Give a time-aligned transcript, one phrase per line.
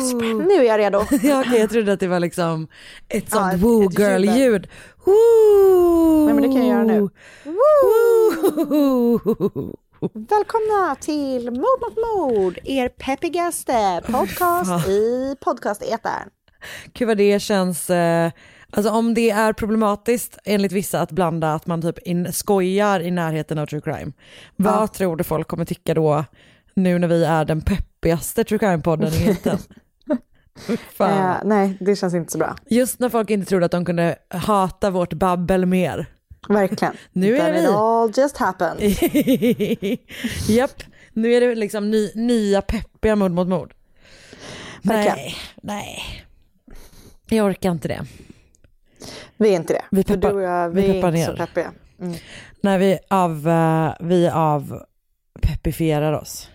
[0.00, 0.16] Gäsp.
[0.48, 0.98] Nu är jag redo.
[1.22, 2.68] Ja, okej, jag trodde att det var liksom
[3.08, 4.68] ett Ja, sånt ett- woo ett girl-ljud.
[6.26, 7.08] Nej, men det kan jag göra nu.
[7.44, 9.20] Woo!
[10.14, 16.28] Välkomna till Mord mot mord, er peppigaste podcast i podcastetern.
[16.92, 18.30] Gud vad det känns, eh,
[18.70, 23.10] alltså om det är problematiskt enligt vissa att blanda att man typ in, skojar i
[23.10, 24.12] närheten av true crime.
[24.56, 24.86] Vad Ja.
[24.88, 26.24] tror du folk kommer tycka då
[26.74, 29.36] nu när vi är den peppigaste true crime-podden i.
[30.98, 32.56] Eh, nej, det känns inte så bra.
[32.66, 36.06] Just när folk inte trodde att de kunde hata vårt babbel mer.
[36.48, 36.94] Verkligen.
[37.12, 37.66] Nu är Then det vi.
[37.66, 38.80] all just happened.
[40.48, 43.74] Japp, nu är det liksom ny, nya peppiga mord mot mord.
[44.82, 45.16] Verkligen.
[45.16, 46.02] Nej, nej.
[47.28, 48.04] Jag orkar inte det.
[49.36, 49.82] Vi är inte det.
[49.90, 51.38] Vi För peppar- du och jag, vi vi, är peppar inte så ner.
[51.46, 51.72] peppiga.
[52.00, 52.14] Mm.
[52.60, 54.82] När vi av, eh, vi av
[55.42, 56.50] peppifierar oss.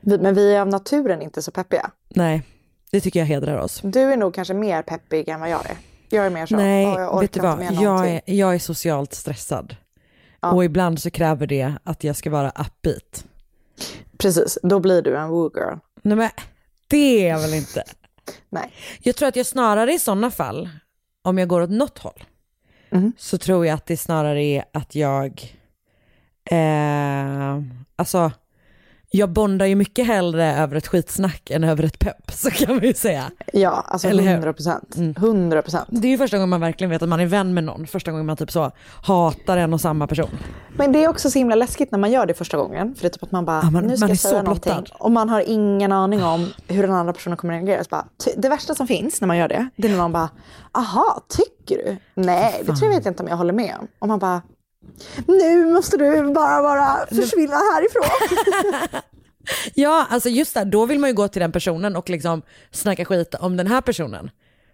[0.00, 1.90] Vi, men vi är av naturen inte så peppiga.
[2.08, 2.42] Nej,
[2.92, 3.80] det tycker jag hedrar oss.
[3.84, 5.76] Du är nog kanske mer peppig än vad jag är.
[6.08, 6.56] Jag är mer så.
[6.56, 7.62] Nej, "Åh, jag vet du vad?
[7.64, 9.76] Jag någonting." är, jag är socialt stressad.
[10.40, 10.52] Ja.
[10.52, 13.24] Och ibland så kräver det att jag ska vara upbeat.
[14.18, 15.76] Precis, då blir du en woo girl.
[16.02, 16.30] Nej men,
[16.88, 17.82] det är jag väl inte.
[18.50, 18.72] Nej.
[19.02, 20.68] Jag tror att jag snarare i sådana fall,
[21.22, 22.24] om jag går åt något håll,
[22.90, 23.12] Mhm.
[23.18, 25.56] så tror jag att det snarare är att jag,
[26.50, 27.62] eh,
[27.96, 28.32] alltså,
[29.14, 32.84] jag bondar ju mycket hellre över ett skitsnack än över ett pepp, så kan man
[32.84, 33.30] ju säga.
[33.52, 34.28] Ja, alltså Eller hur?
[34.30, 34.38] Mm.
[34.40, 34.96] 100 procent.
[35.16, 35.86] 100 procent.
[35.90, 38.10] Det är ju första gången man verkligen vet att man är vän med någon, första
[38.10, 38.70] gången man typ så
[39.04, 40.30] hatar en och samma person.
[40.76, 42.94] Men det är också så himla läskigt när man gör det första gången.
[42.94, 44.70] För det är typ att man bara, Ja, man- nu ska man jag säga blottad.
[44.70, 44.94] någonting.
[44.98, 47.84] Och man har ingen aning om hur den andra personen kommer att reagera.
[47.84, 48.04] Så bara,
[48.36, 50.28] det värsta som finns när man gör det, det är när någon bara,
[50.72, 51.96] aha, tycker du?
[52.22, 53.86] Nej, det tror jag vet inte om jag håller med om.
[53.98, 54.42] Och man bara,
[55.26, 59.00] nu måste du bara, bara försvinna härifrån.
[59.74, 63.04] Ja, alltså just det, då vill man ju gå till den personen och liksom snacka
[63.04, 64.30] skit om den här personen.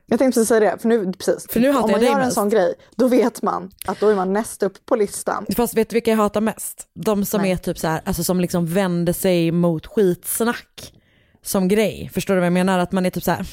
[0.07, 1.47] Jag tänkte precis säga det, för nu, precis.
[1.51, 2.35] För nu om man gör en mest.
[2.35, 5.47] sån grej, då vet man att då är man näst upp på listan.
[5.57, 6.89] Fast vet du vilka jag hatar mest?
[6.95, 7.53] De som Nej.
[7.53, 10.93] är typ så här, alltså som liksom vänder sig mot skitsnack
[11.43, 12.10] som grej.
[12.15, 12.78] Förstår du vad jag menar?
[12.78, 13.47] Att man är typ så här,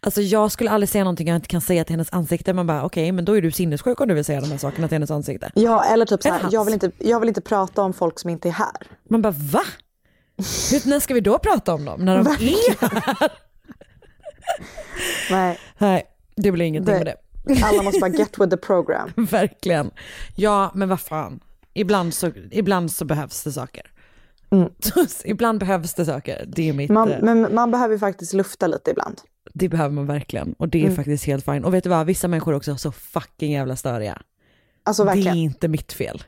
[0.00, 2.52] alltså jag skulle aldrig säga någonting jag inte kan säga till hennes ansikte.
[2.52, 4.88] Man bara okej, men då är du sinnessjuk om du vill säga de här sakerna
[4.88, 5.50] till hennes ansikte.
[5.54, 8.30] Ja, eller typ så här, jag vill, inte, jag vill inte prata om folk som
[8.30, 8.76] inte är här.
[9.10, 9.62] Man bara va?
[10.70, 12.00] Hur, när ska vi då prata om dem?
[12.04, 13.30] När de är här?
[15.30, 16.02] Nej, Nej,
[16.36, 17.06] det blir ingenting Det- med
[17.46, 17.62] det.
[17.64, 19.12] alla måste bara get with the program.
[19.16, 19.90] Verkligen.
[20.36, 21.40] Ja, men vad fan.
[21.74, 23.82] Ibland så, ibland så behövs det saker.
[25.24, 26.44] ibland behövs det saker.
[26.48, 26.90] Det är mitt...
[26.90, 29.20] Man, eh, men man behöver ju faktiskt lufta lite ibland.
[29.54, 31.64] Det behöver man verkligen och det är faktiskt helt fine.
[31.64, 34.22] Och vet du vad, vissa människor är också så fucking jävla störiga.
[34.84, 35.36] Alltså Det är verkligen.
[35.36, 36.22] inte mitt fel.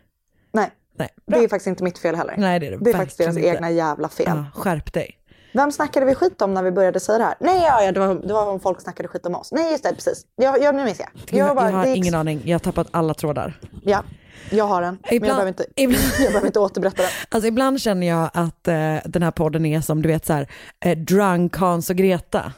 [0.53, 2.35] Nej, Nej, det är faktiskt inte mitt fel heller.
[2.39, 3.67] Nej det är det, det är faktiskt deras verkligen inte.
[3.67, 4.27] egna jävla fel.
[4.27, 5.17] Ja, skärp dig.
[5.55, 7.35] Vem snackade vi skit om när vi började säga det här?
[7.41, 9.53] Nej, ja, ja det, var, det var om folk snackade skit om oss.
[9.53, 10.27] Nej, just det, precis.
[10.37, 11.09] Jag, jag, nu minns jag.
[11.39, 13.61] Jag, bara- jag har ingen aning, jag har tappat alla trådar.
[13.85, 14.03] Ja.
[14.51, 17.11] Jag har den, men jag Ibland- behöver inte, ibland- jag behöver inte återberätta den.
[17.29, 20.49] Alltså ibland känner jag att eh, den här podden är som du vet så här,
[20.85, 22.53] eh, drunk Hans och Greta.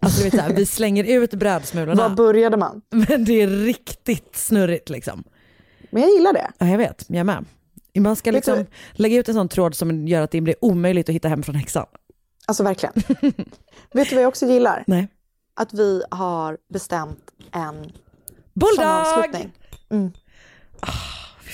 [0.00, 2.82] Alltså du vet så här, vi slänger ut Var brödsmulorna började man?
[2.90, 5.24] men det är riktigt snurrigt liksom.
[5.90, 6.50] Men jag gillar det.
[6.58, 7.44] Ja jag vet, jag med.
[7.98, 11.08] Man ska liksom du- lägga ut en sån tråd som gör att det blir omöjligt
[11.08, 11.86] att hitta hem från häxan.
[12.46, 12.92] Alltså verkligen.
[13.92, 14.84] Vet du vad jag också gillar?
[14.86, 15.08] Nej.
[15.56, 17.18] Att vi har bestämt
[17.52, 17.74] en
[18.54, 19.06] Bulldag!
[19.06, 19.52] sommaravslutning.
[19.90, 19.96] Fy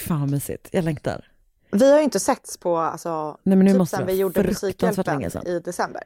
[0.01, 1.27] fan vad mysigt, jag längtar.
[1.73, 4.43] Vi har ju inte setts på, alltså, Nej, men nu typ måste sen vi gjorde
[4.43, 6.03] Musikhjälpen i december.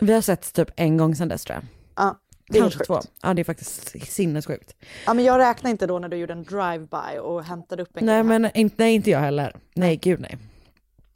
[0.00, 1.64] Vi har sett typ en gång sedan dess tror jag.
[1.96, 2.18] Ja,
[2.48, 3.00] det är Kanske två.
[3.22, 4.74] Ja det är faktiskt sinnessjukt.
[5.06, 8.06] Ja, men jag räknar inte då när du gjorde en drive-by och hämtade upp en
[8.06, 8.22] Nej här.
[8.22, 9.56] men inte, nej, inte jag heller.
[9.74, 10.38] Nej gud nej.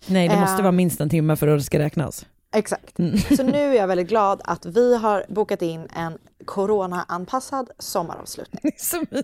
[0.06, 0.40] Nej det Eh.
[0.40, 2.26] måste vara minst en timme för att det ska räknas.
[2.54, 2.98] Exakt.
[2.98, 3.18] Mm.
[3.36, 8.72] Så nu är jag väldigt glad att vi har bokat in en corona-anpassad sommaravslutning.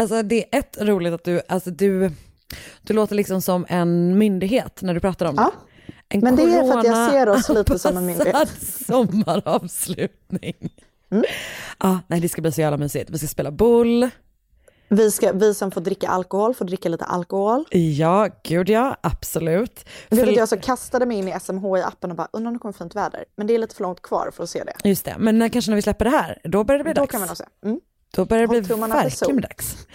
[0.00, 2.10] Alltså det är ett roligt att du, alltså du,
[2.82, 5.52] du låter liksom som en myndighet när du pratar om Ja,
[5.86, 5.92] det.
[6.08, 8.48] En men det är för att jag ser oss lite som en myndighet.
[8.86, 10.54] sommaravslutning.
[11.10, 11.24] Mm.
[11.80, 13.10] Ja, nej det ska bli så jävla mysigt.
[13.10, 14.08] Vi ska spela boll.
[14.88, 17.64] Vi, ska, vi som får dricka alkohol får dricka lite alkohol.
[17.70, 19.84] Ja, gud ja, absolut.
[20.08, 22.72] Du För- jag så kastade mig in i SMHI-appen och bara undrar om det kommer
[22.72, 23.24] fint väder.
[23.36, 24.88] Men det är lite för långt kvar för att se det.
[24.88, 27.00] Just det, men när, kanske när vi släpper det här, då börjar det bli Då
[27.00, 27.10] dags.
[27.12, 27.44] kan vi nog se.
[27.64, 27.80] Mm.
[28.14, 29.86] Då börjar det bli verkligen dags.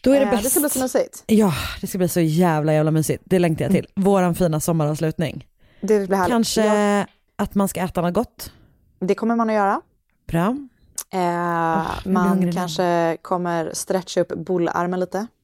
[0.00, 0.44] Då är det Eh, bäst.
[0.44, 1.24] det ska bli så mysigt.
[1.26, 3.22] Ja, det ska bli så jävla jävla mysigt.
[3.26, 3.86] Det längtar jag till.
[3.94, 5.46] Våran fina sommaravslutning.
[5.80, 6.32] Det blir härligt.
[6.32, 8.52] Kanske Ja, att man ska äta något gott.
[9.00, 9.80] det kommer man att göra.
[10.28, 10.56] Bra.
[11.12, 12.52] Eh, blir man hungrig nu.
[12.52, 15.26] kanske kommer stretcha upp bullarmen lite.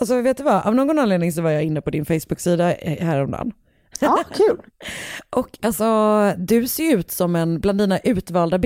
[0.00, 3.06] Alltså vet du vad, av någon anledning så var jag inne på din Facebook-sida eh,
[3.06, 3.52] häromdagen.
[4.00, 4.58] Ja, kul.
[5.30, 8.58] Och alltså, du ser ut som en, bland dina utvalda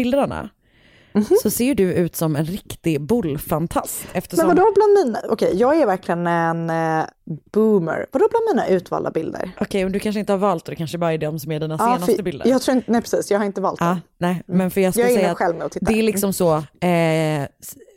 [1.13, 1.39] bilderna, Mhm.
[1.43, 4.07] så ser du ut som en riktig bollfantast.
[4.13, 5.21] Eftersom, Men vadå bland mina?
[5.29, 7.05] Okej, jag är verkligen en eh,
[7.53, 8.07] boomer.
[8.13, 9.51] Vadå bland mina utvalda bilder?
[9.61, 11.61] Okej, men du kanske inte har valt det, det kanske bara är de som är
[11.61, 12.47] dina Ja, senaste för- bilder.
[12.49, 14.01] Jag tror inte, nej precis, jag har inte valt Ja, den.
[14.19, 15.93] nej, men för jag skulle Jag är säga att själv nu och tittar.
[15.93, 17.47] det är liksom så, eh,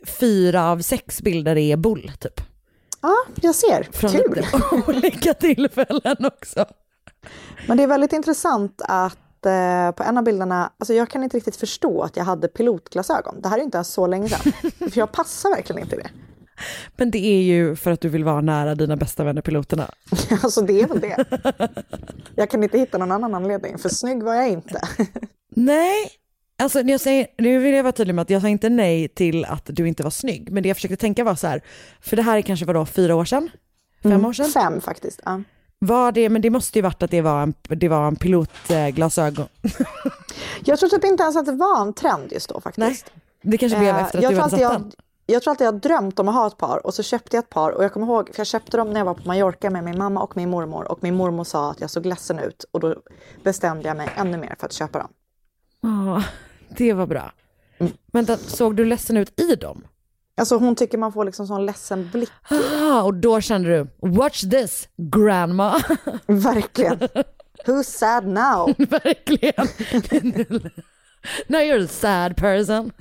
[0.06, 2.40] fyra av sex bilder är bull typ.
[3.02, 3.88] Ja, jag ser.
[3.92, 4.20] Från Kul.
[4.36, 4.46] lite
[4.90, 6.64] olika tillfällen också.
[7.68, 11.36] Men det är väldigt intressant att eh, på en av bilderna, alltså jag kan inte
[11.36, 13.40] riktigt förstå att jag hade pilotglasögon.
[13.40, 14.52] Det här är inte ens så länge sedan.
[14.90, 16.10] för jag passar verkligen inte i det.
[16.96, 19.90] Men det är ju för att du vill vara nära dina bästa vänner piloterna.
[20.42, 21.24] Alltså det är väl det.
[22.34, 24.80] Jag kan inte hitta någon annan anledning, för snygg var jag inte.
[25.50, 26.10] Nej,
[26.58, 29.44] alltså jag säger, nu vill jag vara tydlig med att jag sa inte nej till
[29.44, 31.62] att du inte var snygg, men det jag försökte tänka var så här,
[32.00, 33.50] för det här är kanske vadå, fyra år sedan?
[34.02, 34.46] Fem år sedan?
[34.46, 35.20] Fem faktiskt.
[35.24, 35.42] Ja.
[35.78, 39.46] Var det, men det måste ju varit att det var en, det var en pilotglasögon.
[40.64, 43.12] Jag tror typ inte ens att det var en trend just då faktiskt.
[43.42, 44.92] Det kanske blev Eh, efter att jag du tror hade satt jag, den.
[45.26, 47.50] jag tror alltid jag drömt om att ha ett par och så köpte jag ett
[47.50, 49.84] par och jag kommer ihåg, för jag köpte dem när jag var på Mallorca med
[49.84, 52.80] min mamma och min mormor och min mormor sa att jag såg ledsen ut och
[52.80, 52.96] då
[53.42, 55.08] bestämde jag mig ännu mer för att köpa dem.
[55.80, 56.22] Ja,
[56.68, 57.32] det var bra.
[58.12, 59.84] Vänta, såg du ledsen ut i dem?
[60.38, 62.30] Alltså hon tycker man får liksom sån ledsen blick.
[62.82, 65.82] Ah, och då kände du, watch this grandma.
[66.26, 66.98] Verkligen.
[67.66, 68.74] Who's sad now?
[68.78, 69.66] Verkligen.
[71.46, 72.92] Now you're a sad person.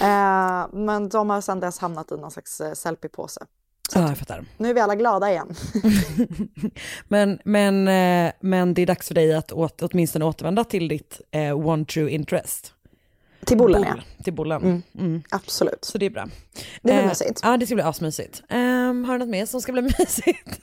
[0.00, 3.46] Eh, men de har sedan dess hamnat i någon slags eh, selfie-påse.
[3.94, 4.44] Ja, jag fattar.
[4.56, 5.54] Nu är vi alla glada igen.
[7.08, 11.20] Men, men, eh, men det är dags för dig att åt, åtminstone återvända till ditt
[11.30, 12.72] eh, one true interest.
[13.46, 13.92] Till bollen ja.
[13.92, 14.82] Boll, Till bollen.
[14.98, 15.22] Mm.
[15.30, 15.84] Absolut.
[15.84, 16.24] Så det är bra.
[16.54, 17.40] Det blir Eh, mysigt.
[17.42, 18.42] Ja, det ska bli asmysigt.
[18.50, 20.60] Um, har du något mer som ska bli mysigt?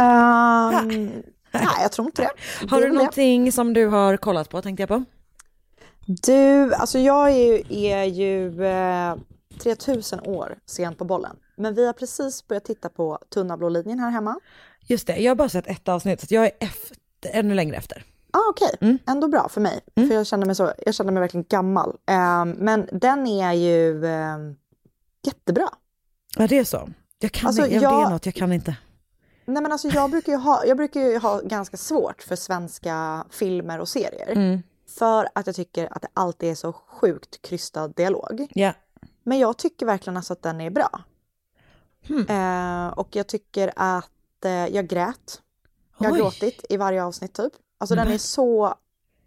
[0.00, 0.88] Ehm,
[1.52, 2.30] nej, jag tror inte det.
[2.70, 2.98] Har Det du väl det.
[2.98, 5.04] någonting som du har kollat på, tänkte jag på?
[6.06, 9.16] Du, alltså jag är ju, är ju eh,
[9.62, 11.36] 3000 år sent på bollen.
[11.56, 14.40] Men vi har precis börjat titta på Tunna blå linjen här hemma.
[14.88, 16.98] Just det, jag har bara sett ett avsnitt, så jag är efter,
[17.32, 18.02] ännu längre efter.
[18.36, 18.98] Ah, Okej, Mm.
[19.06, 19.80] ändå bra för mig.
[19.94, 21.96] För jag känner mig, så, jag känner mig verkligen gammal.
[22.06, 24.56] Ehm, men den är ju ehm,
[25.26, 25.68] jättebra.
[26.36, 26.88] Ja, det är så.
[27.18, 28.76] Jag kan Alltså, inte, ja, det jag- är något jag kan inte.
[29.44, 33.78] Nej, men alltså, jag, brukar ju ha, jag brukar ha ganska svårt för svenska filmer
[33.80, 34.32] och serier.
[34.32, 34.62] Mm.
[34.98, 38.46] För att jag tycker att det alltid är så sjukt krystad dialog.
[38.54, 38.72] Ja.
[39.22, 41.00] Men jag tycker verkligen alltså att den är bra.
[42.08, 42.26] Hmm.
[42.28, 45.40] Eh, och jag tycker att eh, jag grät.
[45.98, 47.52] Jag har gråtit i varje avsnitt typ.
[47.78, 48.74] Alltså den är så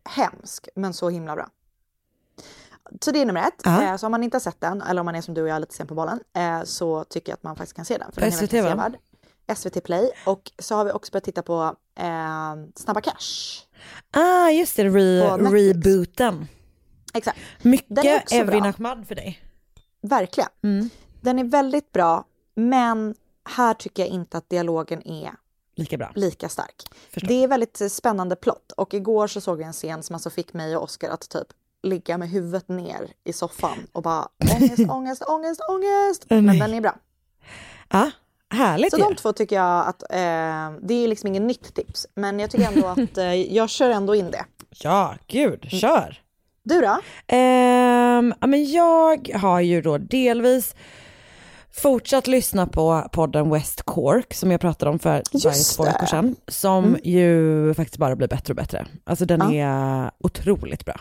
[0.10, 1.50] hemsk men så himla bra.
[3.02, 3.62] Så det är nummer ett.
[3.64, 3.84] Ja.
[3.84, 5.48] Eh, så om man inte har sett den, eller om man är som du och
[5.48, 8.12] jag lite sen på bollen, eh, så tycker jag att man faktiskt kan se den.
[8.12, 8.98] För den är SVT, verkligen sevärd.
[9.58, 10.12] SVT Play.
[10.26, 13.64] Och så har vi också börjat titta på eh, Snabba Cash.
[14.12, 16.48] Ah, just det, På re, rebooten.
[17.14, 17.40] Exakt.
[17.62, 18.66] Mycket Evin.
[18.66, 19.40] Ahmad för dig.
[20.02, 20.50] Verkligen.
[20.64, 20.90] Mm.
[21.22, 22.24] Den är väldigt bra,
[22.56, 23.16] Men
[23.50, 25.32] här tycker jag inte att dialogen är
[25.80, 26.12] Lika bra.
[26.16, 26.84] lika stark.
[27.14, 27.28] Förstår.
[27.28, 30.30] Det är väldigt eh, spännande plott och igår så såg jag en scen som alltså
[30.30, 31.48] fick mig och Oscar att typ
[31.84, 36.26] ligga med huvudet ner i soffan och bara ångest, ångest, ångest, ångest.
[36.30, 36.96] Men den är bra.
[37.90, 38.12] Ja,
[38.50, 42.40] härligt Så de två tycker jag att eh, det är liksom ingen nytt tips, men
[42.40, 44.46] jag tycker ändå att eh, jag kör ändå in det.
[44.70, 46.22] Ja, gud, kör.
[46.64, 46.98] Du då?
[47.28, 50.76] Ja, men jag har ju då delvis
[51.82, 55.22] fortsatt lyssna på podden West Cork som jag pratade om för
[55.76, 56.36] två veckor sedan.
[56.48, 58.86] Som ju faktiskt bara blir bättre och bättre.
[59.04, 59.68] Alltså den Ja.
[59.68, 61.00] är otroligt bra.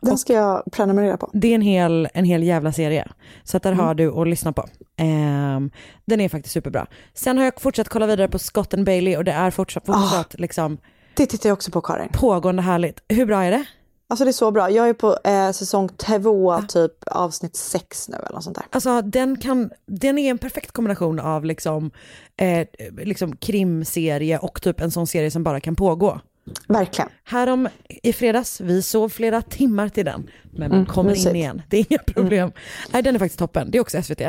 [0.00, 1.30] Den ska jag prenumerera på.
[1.32, 3.08] Det är en hel, en hel jävla serie.
[3.44, 3.84] Så att där Mm.
[3.86, 4.68] har du att lyssna på.
[4.96, 5.70] Ehm,
[6.04, 6.86] den är faktiskt superbra.
[7.14, 10.34] Sen har jag fortsatt kolla vidare på Scott and Bailey och det är fortsatt, fortsatt
[10.40, 10.78] liksom
[11.16, 12.08] Det tittar jag också på Karin.
[12.12, 13.00] pågående härligt.
[13.08, 13.64] Hur bra är det?
[14.14, 14.70] Alltså det är så bra.
[14.70, 18.64] Jag är på eh, säsong två, typ avsnitt sex nu eller något sånt där.
[18.70, 21.90] Alltså den, kan, den är en perfekt kombination av liksom,
[22.36, 22.66] eh,
[23.04, 26.20] liksom krimserie och typ en sån serie som bara kan pågå.
[26.68, 27.10] Verkligen.
[27.24, 27.68] Härom
[28.02, 31.86] i fredags, vi sov flera timmar till den, men Mm, kommer in igen, det är
[31.90, 32.52] inga problem.
[32.92, 34.20] Nej, den är faktiskt toppen, det är också SVT.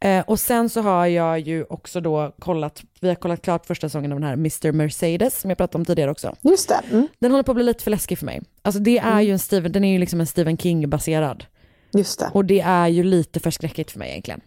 [0.00, 3.88] Eh, och sen så har jag ju också då kollat, vi har kollat klart första
[3.88, 4.72] säsongen av den här Mr.
[4.72, 6.36] Mercedes, som jag pratade om tidigare också.
[6.40, 6.80] Just det.
[6.90, 7.08] Mm.
[7.18, 8.42] Den håller på att bli lite för läskig för mig.
[8.62, 11.44] Alltså det är ju en Stephen, den är ju liksom en Stephen King-baserad.
[11.92, 12.30] Just det.
[12.32, 14.40] Och det är ju lite för skräckigt för mig egentligen.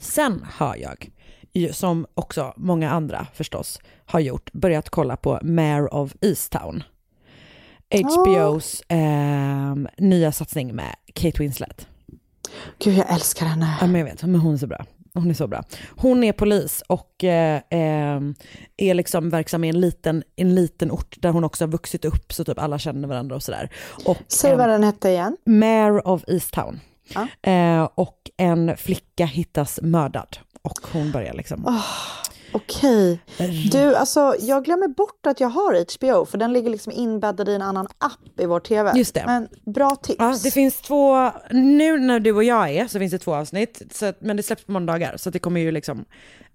[0.00, 1.10] Sen har jag,
[1.72, 6.82] som också många andra förstås har gjort, börjat kolla på Mare of Easttown.
[7.94, 11.86] HBOs ehm, nya satsning med Kate Winslet.
[12.78, 13.76] Gud, jag älskar henne.
[13.80, 14.84] Ja men jag vet, men hon är så bra.
[15.14, 15.64] Hon är så bra.
[15.96, 18.34] Hon är polis och eh, ehm,
[18.76, 22.32] är liksom verksam i en liten, en liten ort där hon också har vuxit upp
[22.32, 23.70] så typ alla känner varandra och sådär.
[24.28, 25.36] Säg ehm, vad den hette igen.
[25.46, 26.80] Mare of Easttown.
[27.08, 27.50] Ja.
[27.50, 30.36] Eh, och en flicka hittas mördad.
[30.62, 31.80] Och hon börjar liksom...
[32.52, 33.20] Okej.
[33.72, 37.54] Du, alltså jag glömmer bort att jag har HBO för den ligger liksom inbäddad i
[37.54, 38.92] en annan app i vår TV.
[38.94, 39.22] Just det.
[39.26, 40.16] Men bra tips.
[40.18, 43.82] Ja, det finns två, nu när du och jag är så finns det två avsnitt,
[43.90, 46.04] så men det släpps på måndagar så det kommer ju liksom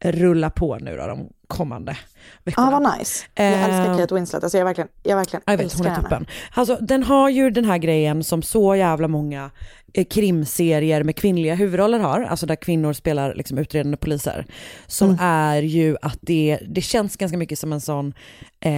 [0.02, 1.98] rulla på nu då de kommande
[2.44, 2.72] veckorna.
[2.72, 3.26] Ja, vad nice.
[3.36, 4.44] Jag Eh, älskar Kate Winslet.
[4.44, 6.04] Alltså jag verkligen, jag verkligen Ja, Jag vet, älskar hon är henne.
[6.04, 6.26] toppen.
[6.54, 9.52] Alltså, den har ju den här grejen som så jävla många
[9.94, 14.46] eh, krimserier med kvinnliga huvudroller har, alltså där kvinnor spelar liksom utredande poliser,
[14.88, 15.20] som Mm.
[15.22, 18.14] är ju att det, det känns ganska mycket som en sån,
[18.60, 18.72] eh,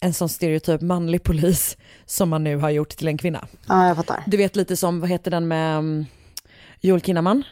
[0.00, 1.76] en sån stereotyp manlig polis
[2.06, 3.46] som man nu har gjort till en kvinna.
[3.68, 4.22] Ja, jag fattar.
[4.26, 6.06] Du vet lite som, vad heter den med um,
[6.80, 7.42] Joel Kinnaman?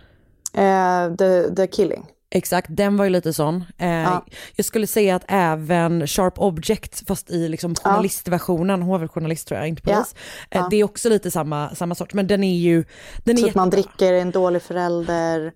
[0.55, 2.07] Eh, the, the Killing.
[2.30, 3.64] Exakt, den var ju lite sån.
[3.78, 4.25] Eh, Ja.
[4.56, 9.49] Jag skulle säga att även Sharp Object, fast i liksom journalistversionen, hon var väl journalist
[9.49, 9.95] tror jag, inte Ja.
[9.97, 10.14] polis.
[10.50, 10.68] Eh, Ja.
[10.71, 12.85] Det är också lite samma, samma sort, men den är ju...
[13.25, 13.90] Den är Typ man jättebra.
[13.92, 15.52] dricker, är en dålig förälder.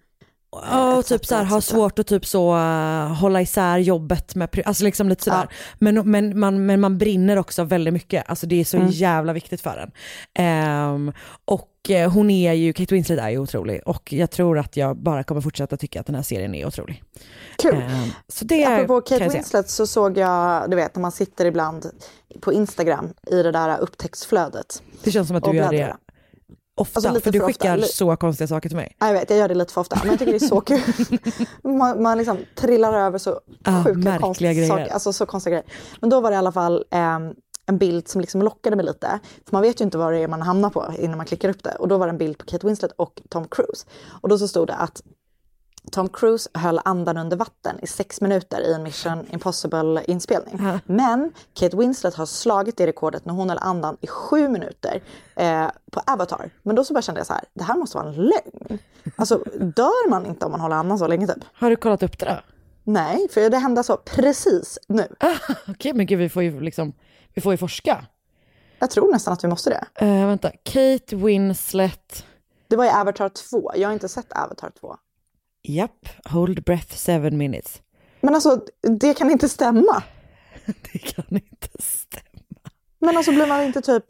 [0.53, 1.69] Ja, och etc, typ så här, har etc.
[1.69, 5.49] svårt att typ så uh, hålla isär jobbet med, alltså liksom lite sådär.
[5.79, 8.89] Men, men, man, men man brinner också väldigt mycket, alltså det är så Mm.
[8.91, 9.91] jävla viktigt för en.
[10.35, 11.13] Ehm,
[11.45, 14.97] och eh, hon är ju, Kate Winslet är ju otrolig och jag tror att jag
[14.97, 17.03] bara kommer fortsätta tycka att den här serien är otrolig.
[17.63, 17.75] Kul.
[17.75, 19.29] Ehm, så det Apropå Kate.
[19.29, 21.87] Winslet så såg jag, du vet när man sitter ibland
[22.41, 24.83] på Instagram i det där upptäcktsflödet.
[25.05, 25.97] Det känns som att du gör det
[26.81, 27.53] ofta, Alltså för du för ofta.
[27.53, 28.97] skickar Li- så konstiga saker till mig.
[28.99, 30.61] Ja, Jag vet, jag gör det lite för ofta, men jag tycker det är så
[30.71, 30.81] kul.
[31.79, 34.69] man, man liksom trillar över så Ah, sjuka konstiga grejer.
[34.69, 34.93] saker.
[34.93, 35.73] Alltså så konstiga grejer.
[36.01, 37.35] Men då var det i alla fall ehm,
[37.67, 39.19] en bild som liksom lockade mig lite.
[39.49, 41.63] För man vet ju inte vad det är man hamnar på innan man klickar upp
[41.65, 41.75] det.
[41.79, 43.87] Och då var det en bild på Kate Winslet och Tom Cruise.
[44.23, 45.03] Och då så stod det att
[45.93, 50.81] Tom Cruise höll andan under vatten i sex minuter i en Mission Impossible-inspelning.
[50.85, 55.03] Men Kate Winslet har slagit det rekordet när hon höll andan i sju minuter
[55.37, 56.51] eh, på Avatar.
[56.63, 58.79] Men då så bara kände jag så här, det här måste vara en lögn.
[59.17, 59.45] Alltså
[59.77, 61.45] dör man inte om man håller andan så länge typ?
[61.53, 62.41] Har du kollat upp det då?
[62.85, 65.09] Nej, för det hände så precis nu.
[65.69, 66.93] Okej, men gud vi får ju liksom,
[67.35, 68.05] vi får ju forska.
[68.79, 70.05] Jag tror nästan att vi måste det.
[70.07, 72.27] Uh, vänta, Kate Winslet,
[72.69, 74.97] Det var i Avatar 2, jag har inte sett Avatar 2.
[75.63, 77.83] Japp, hold breath seven minutes.
[78.21, 78.61] Men alltså,
[79.01, 80.03] det kan inte stämma.
[80.93, 82.71] Det kan inte stämma.
[83.01, 84.05] Men alltså blir man inte typ,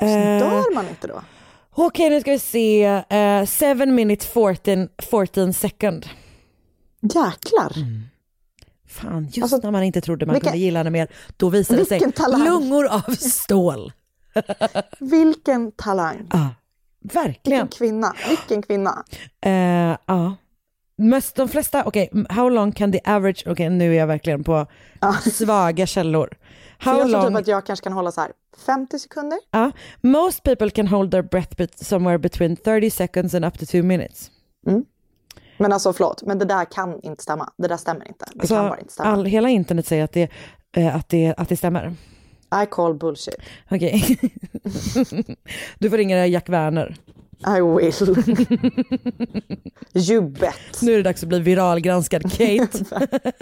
[0.00, 0.08] Eh,
[0.38, 1.22] dör man inte då?
[1.70, 3.02] Okej, nu ska vi se.
[3.12, 6.06] Uh, seven minutes 14, 14 second.
[7.00, 7.72] Jäklar.
[8.88, 11.78] Fan, just Alltså, när man inte trodde man vilken- kunde gilla henne mer, då visade
[11.80, 12.44] det sig talang.
[12.44, 13.92] lungor av stål.
[14.98, 16.26] Vilken talang.
[16.32, 16.48] Ja,
[17.00, 17.60] verkligen.
[17.60, 18.14] Vilken kvinna.
[18.28, 19.04] Vilken kvinna.
[19.44, 20.36] Eh, Ja.
[21.00, 24.66] Mest de flesta, okej, how long can the average, okej nu är jag verkligen på
[25.32, 26.36] svaga källor.
[26.78, 28.32] How jag tror long, typ att jag kanske kan hålla så här
[28.66, 29.38] 50 sekunder.
[29.50, 33.82] ja, most people can hold their breath somewhere between 30 seconds and up to two
[33.82, 34.30] minutes.
[34.66, 34.84] Mm.
[35.58, 37.52] Men alltså förlåt, men det där kan inte stämma.
[37.56, 38.24] Det där stämmer inte.
[38.34, 39.10] Det kan bara Alltså, inte stämma.
[39.10, 40.30] all, hela internet säger att det,
[40.76, 41.94] eh, att, det, att det stämmer.
[42.62, 43.34] I call bullshit.
[43.70, 44.18] Okej.
[45.78, 46.96] du får ringa Jack Werner.
[47.46, 47.92] I will.
[49.94, 50.82] you bet.
[50.82, 52.84] Nu är det dags att bli viralgranskad, Kate.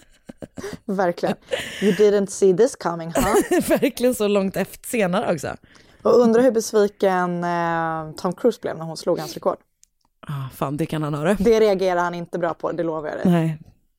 [0.84, 1.36] Verkligen.
[1.82, 3.60] You didn't see this coming, huh?
[3.68, 5.56] Verkligen så långt efter senare också.
[6.02, 9.56] Och undrar hur besviken eh, Tom Cruise blev när hon slog hans rekord.
[10.26, 11.34] Ah, fan, det kan han höra.
[11.34, 13.32] Det reagerar han inte bra på, det lovar jag dig.
[13.32, 13.58] Nej.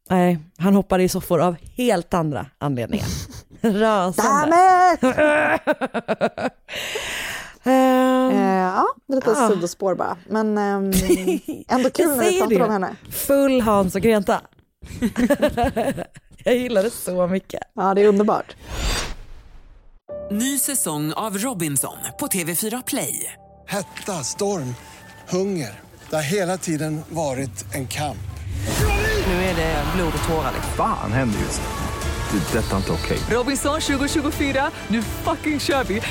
[0.10, 3.06] Nej, han hoppade i soffor av helt andra anledningar.
[3.62, 4.98] Rasande.
[5.02, 6.52] Damn it!
[7.70, 9.50] Ehm, Eh, ja, lite Ah.
[9.50, 10.18] sidospår bara.
[10.30, 10.92] Men ehm,
[11.68, 12.72] ändå kul när vi pratar om det.
[12.74, 12.96] henne.
[13.12, 14.42] Full Hans och Greta.
[16.44, 17.62] jag gillar det så mycket.
[17.76, 18.56] Ja, det är underbart.
[20.32, 23.34] Ny säsong av Robinson på TV4 Play.
[23.68, 24.76] Hetta, storm,
[25.30, 25.80] hunger.
[26.10, 28.18] Det har hela tiden varit en kamp.
[29.28, 30.52] Nu är det blod och tårar.
[30.56, 30.74] liksom.
[30.78, 32.40] Fan händer just nu.
[32.40, 32.58] Det.
[32.60, 33.20] är Detta är inte okej.
[33.30, 36.02] Robinson 2024, nu fucking kör vi!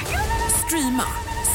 [0.66, 1.02] Streama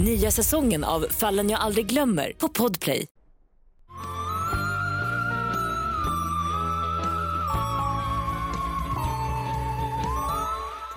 [0.00, 3.06] Nya säsongen av Fallen jag aldrig glömmer på Podplay.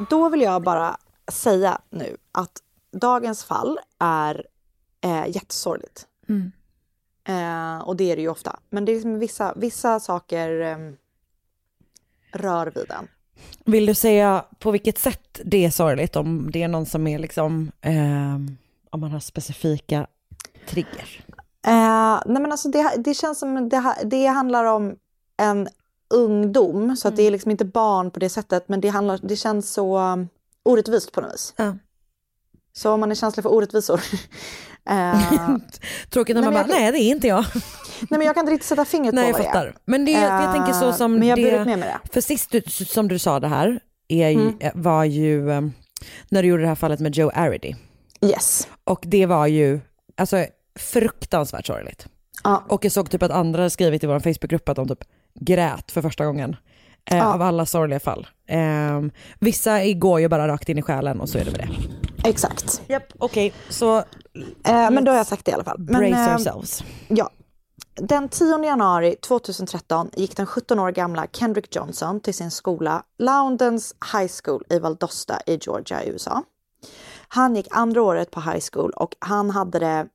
[0.09, 0.97] Då vill jag bara
[1.31, 2.51] säga nu att
[2.91, 4.45] dagens fall är
[5.03, 6.07] eh, jättesorgligt.
[6.29, 6.51] Mm.
[7.27, 8.59] Eh, och det är det ju ofta.
[8.69, 10.77] Men det är liksom vissa, vissa saker eh,
[12.31, 13.07] rör vid den.
[13.65, 16.15] Vill du säga på vilket sätt det är sorgligt?
[16.15, 18.57] Om det är någon som är liksom, ehm,
[18.91, 20.07] om man har specifika
[20.69, 21.19] triggers?
[21.67, 24.95] Eh, nej men alltså det, det känns som det, det handlar om
[25.41, 25.67] en
[26.13, 29.35] ungdom, så att det är liksom inte barn på det sättet, men det, handlar, det
[29.35, 30.27] känns så um,
[30.63, 31.53] orättvist på något vis.
[31.57, 31.75] Ja.
[32.73, 34.01] Så om man är känslig för orättvisor.
[34.89, 35.21] eh,
[36.09, 37.45] Tråkigt när man men bara, jag- nej det är inte jag.
[38.09, 39.65] nej men jag kan inte riktigt sätta fingret Nej på jag vad det är.
[39.65, 39.77] fattar.
[39.85, 42.09] Men det, är- jag tänker så Eh, som men jag det, med mig det.
[42.13, 44.55] för sist du, som du sa det här, är Mm.
[44.75, 45.71] var ju ehm,
[46.29, 47.75] när du gjorde det här fallet med Joe Arridy.
[48.29, 48.67] Yes.
[48.83, 49.79] Och det var ju,
[50.15, 50.45] alltså
[50.79, 52.07] fruktansvärt sorgligt.
[52.43, 52.63] Ja.
[52.67, 55.03] Och jag såg typ att andra hade skrivit i vår Facebookgrupp att de typ
[55.39, 56.55] grät för första gången.
[57.11, 57.33] Eh, Ja.
[57.33, 58.27] Av alla sorgliga fall.
[58.47, 62.29] Ehm, vissa går ju bara rakt in i själen och så är det med det.
[62.29, 62.81] Exakt.
[62.87, 64.03] Japp, okej, så
[64.67, 65.79] Eh, men då har jag sagt det i alla fall.
[65.79, 66.83] Men, brace eh, ourselves.
[67.07, 67.29] Ja.
[67.95, 73.95] Den 10 januari 2013 gick den 17 år gamla Kendrick Johnson till sin skola Loudons
[74.13, 76.43] High School i Valdosta i Georgia i USA.
[77.27, 80.07] Han gick andra året på high school och han hade det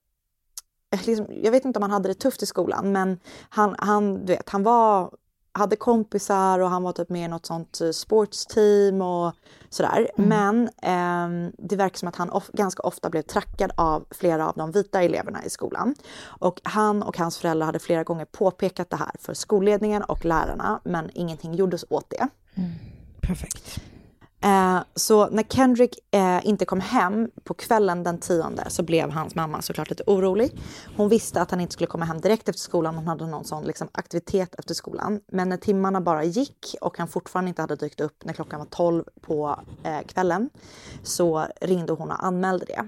[0.95, 4.27] eh, Liksom, jag vet inte om han hade det tufft i skolan, men han, han,
[4.27, 5.11] du vet, han var,
[5.53, 9.33] hade kompisar och han var typ med i något sånt eh, sportsteam och
[9.69, 10.11] sådär.
[10.17, 14.55] Men ehm, det verkar som att han of, ganska ofta blev trackad av flera av
[14.57, 15.95] de vita eleverna i skolan.
[16.25, 20.81] Och han och hans föräldrar hade flera gånger påpekat det här för skolledningen och lärarna,
[20.85, 22.29] men ingenting gjordes åt det.
[23.21, 23.92] Perfekt.
[24.43, 29.35] Eh, så när Kendrick eh, inte kom hem på kvällen den tionde så blev hans
[29.35, 30.61] mamma såklart lite orolig.
[30.97, 32.95] Hon visste att han inte skulle komma hem direkt efter skolan.
[32.95, 35.21] Hon hade någon sån liksom, aktivitet efter skolan.
[35.33, 38.67] Men när timmarna bara gick och han fortfarande inte hade dykt upp när klockan var
[38.67, 40.51] 12 på eh, kvällen
[41.03, 42.85] så ringde hon och anmälde det.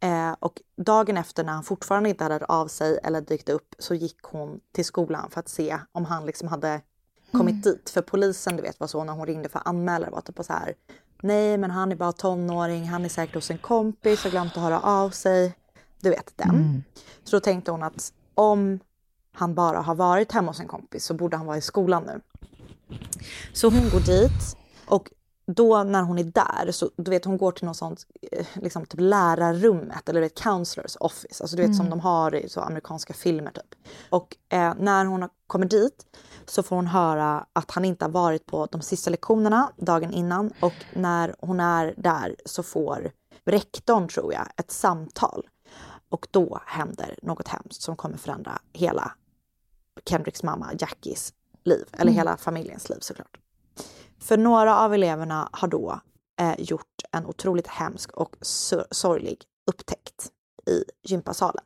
[0.00, 3.74] Eh, och dagen efter när han fortfarande inte hade hört av sig eller dykt upp
[3.78, 6.80] så gick hon till skolan för att se om han liksom hade
[7.32, 7.90] kommit dit.
[7.90, 10.52] För polisen, du vet, var så när hon ringde för att anmäla var typ så
[10.52, 10.74] här.
[11.22, 14.62] Nej, men han är bara tonåring, han är säkert hos en kompis och glömt att
[14.62, 15.54] höra av sig.
[16.00, 16.84] Du vet den.
[17.24, 18.80] Så då tänkte hon att om
[19.32, 22.20] han bara har varit hemma hos en kompis så borde han vara i skolan nu.
[23.52, 25.10] Så hon går dit och
[25.46, 28.86] då när hon är där så du vet hon går till något sånt eh, liksom
[28.86, 31.98] typ lärarrummet eller vet counselors office, alltså du vet som Mm.
[31.98, 33.74] de har i så amerikanska filmer typ.
[34.10, 36.06] Och eh, när hon kommer dit
[36.50, 40.52] så får hon höra att han inte har varit på de sista lektionerna dagen innan
[40.60, 43.10] och när hon är där så får
[43.44, 45.48] rektorn tror jag ett samtal
[46.08, 49.12] och då händer något hemskt som kommer förändra hela
[50.08, 51.32] Kendricks mamma Jackies
[51.64, 52.14] liv, eller Mm.
[52.14, 53.38] hela familjens liv såklart.
[54.20, 56.00] För några av eleverna har då
[56.40, 60.30] eh, gjort en otroligt hemsk och sor- sorglig upptäckt
[60.66, 61.64] i gympasalen.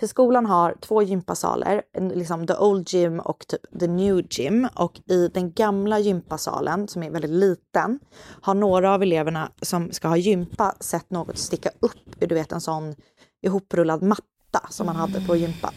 [0.00, 1.82] För skolan har två gympasaler,
[2.14, 4.68] liksom the old gym och typ the new gym.
[4.74, 7.98] Och i den gamla gympasalen, som är väldigt liten,
[8.42, 12.52] har några av eleverna som ska ha gympa sett något sticka upp ur du vet,
[12.52, 12.94] en sån
[13.42, 15.72] ihoprullad matta som man hade på gympan.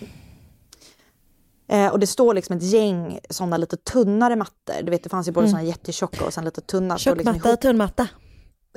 [1.67, 4.83] Eh, och det står liksom ett gäng sådana lite tunnare mattor.
[4.83, 5.51] Du vet, det fanns ju både Mm.
[5.51, 6.97] såna jättetjocka och sen lite tunna.
[6.97, 8.07] Står Tjockmatta liksom och tunnmatta.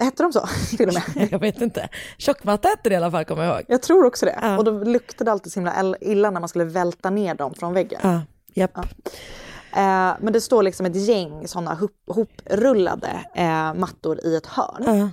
[0.01, 0.47] Hette de så?
[0.77, 1.29] Till och med.
[1.33, 1.89] Jag vet inte.
[2.19, 3.65] Tjockmatta hette det i alla fall kommer jag ihåg.
[3.69, 4.57] Jag tror också det.
[4.59, 7.75] Och då luktade det alltid så himla illa när man skulle välta ner dem från
[7.75, 8.01] väggen.
[8.03, 8.21] Ja,
[8.55, 8.71] japp.
[8.75, 8.83] Ja.
[9.73, 14.85] Eh, men det står liksom ett gäng sådana hop- hoprullade eh, mattor i ett hörn.
[14.99, 15.11] Ja.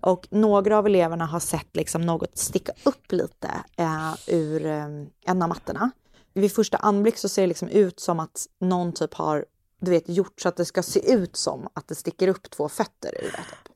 [0.00, 4.84] Och några av eleverna har sett liksom något sticka upp lite eh, ur eh,
[5.26, 5.90] en av mattorna.
[6.34, 9.44] Vid första anblick så ser det liksom ut som att någon typ har
[9.80, 12.68] du vet, gjort så att det ska se ut som att det sticker upp två
[12.68, 13.36] fötter ur det.
[13.36, 13.71] Typ.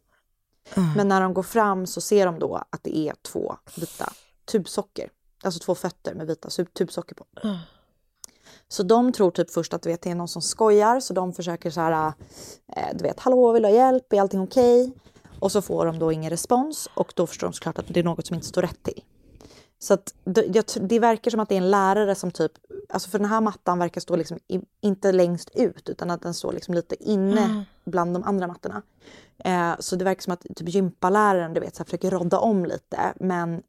[0.96, 4.12] Men när de går fram så ser de då att det är två vita
[4.44, 5.10] tubsocker.
[5.44, 6.48] Alltså två fötter med vita
[6.78, 7.24] tubsocker på.
[8.68, 11.70] Så de tror typ först att vet, det är någon som skojar så de försöker
[11.70, 12.12] så här,
[12.76, 14.92] eh, du vet, hallå vill du ha hjälp, är allting okej?
[15.40, 18.04] Och så får de då ingen respons och då förstår de såklart att det är
[18.04, 19.02] något som inte står rätt till.
[19.78, 22.52] Så det, det verkar som att det är en lärare som typ,
[22.88, 26.34] alltså för den här mattan verkar stå liksom i, inte längst ut utan att den
[26.34, 27.62] står liksom lite inne Mm.
[27.84, 28.82] bland de andra mattorna.
[29.38, 32.64] Eh, så det verkar som att typ gympaläraren du vet, så här, försöker rodda om
[32.64, 33.62] lite men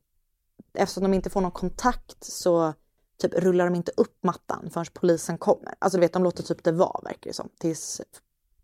[0.73, 2.73] eftersom de inte får någon kontakt så
[3.21, 5.73] typ rullar de inte upp mattan förrän polisen kommer.
[5.79, 8.01] Alltså du vet, de låter typ det vara verkar det som tills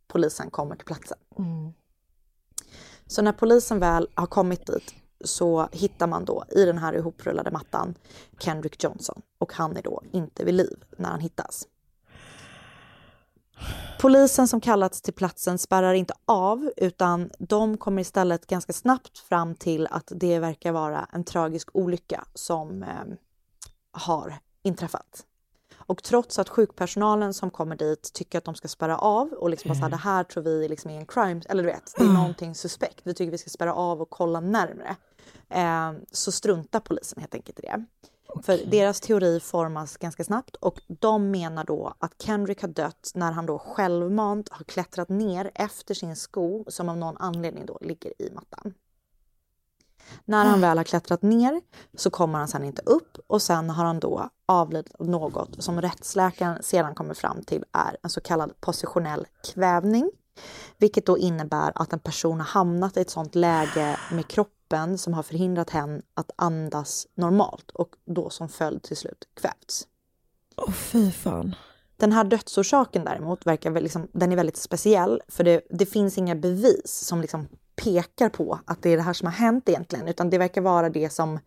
[0.08, 1.18] polisen kommer till platsen.
[3.08, 7.52] Så när polisen väl har kommit dit så hittar man då i den här ihoprullade
[7.52, 7.96] mattan
[8.40, 11.68] Kendrick Johnson och han är då inte vid liv när han hittas.
[14.02, 19.56] Polisen som kallats till platsen spärrar inte av utan de kommer istället ganska snabbt fram
[19.56, 22.90] till att det verkar vara en tragisk olycka som eh,
[23.92, 25.26] har inträffat.
[25.86, 29.70] Och trots att sjukpersonalen som kommer dit tycker att de ska spärra av och liksom
[29.70, 32.04] bara så här, det här tror vi liksom är en crime, eller du vet, det
[32.04, 33.02] är någonting suspekt.
[33.04, 34.96] Vi tycker vi ska spärra av och kolla närmre.
[35.50, 37.86] Eh, så struntar polisen helt enkelt i det.
[38.44, 43.32] För deras teori formas ganska snabbt och de menar då att Kendrick har dött när
[43.32, 48.22] han då självmant har klättrat ner efter sin sko som av någon anledning då ligger
[48.22, 48.74] i mattan.
[50.26, 51.62] När han väl har klättrat ner
[51.98, 55.82] så kommer han sen inte upp och sen har han då avlidit av något som
[55.82, 60.12] rättsläkaren sedan kommer fram till är en så kallad positionell kvävning.
[60.78, 65.14] Vilket då innebär att en person har hamnat i ett sånt läge med kroppen som
[65.14, 69.88] har förhindrat henne att andas normalt och då som följd till slut kvävts.
[70.56, 71.56] Åh fy fan.
[71.98, 76.36] Den här dödsorsaken däremot verkar liksom, den är väldigt speciell för det, det finns inga
[76.36, 80.30] bevis som liksom pekar på att det är det här som har hänt egentligen utan
[80.30, 81.40] det verkar vara det som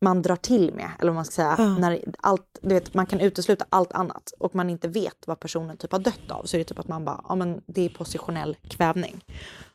[0.00, 1.54] man drar till med, eller vad man ska säga.
[1.58, 1.78] Ja.
[1.78, 5.76] När allt, du vet, man kan utesluta allt annat och man inte vet vad personen
[5.76, 7.88] typ har dött av så är det typ att man bara, ja men det är
[7.88, 9.24] positionell kvävning.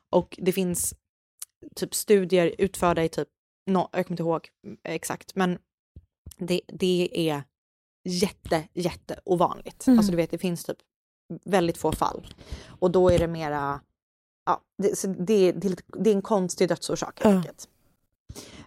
[0.10, 0.94] Och det finns
[1.76, 3.28] typ studier utförda i typ,
[3.66, 4.50] no, jag kommer inte ihåg
[4.84, 5.58] exakt, men
[6.38, 7.44] det, det är
[8.04, 9.88] jätte, jätte ovanligt.
[9.88, 10.00] Mm.
[10.00, 10.78] Alltså du vet, det finns typ
[11.46, 12.28] väldigt få fall.
[12.68, 13.82] Och då är det mera,
[14.52, 17.68] ja, det, så det, det, är en konstig dödsorsak enkelt.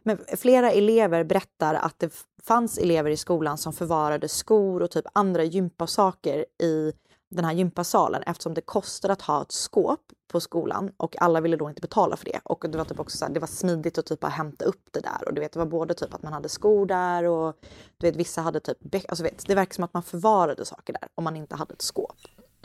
[0.03, 5.05] Men flera elever berättar att det fanns elever i skolan som förvarade skor och typ
[5.12, 6.92] andra gympasaker i
[7.31, 11.57] den här gympasalen eftersom det kostade att ha ett skåp på skolan och alla ville
[11.57, 12.40] då inte betala för det.
[12.44, 14.88] Och det var typ också så här, det var smidigt att typ bara hämta upp
[14.90, 17.57] det där och du vet det var både typ att man hade skor där och
[17.97, 21.09] du vet vissa hade typ, alltså vet, det verkar som att man förvarade saker där
[21.14, 22.16] om man inte hade ett skåp.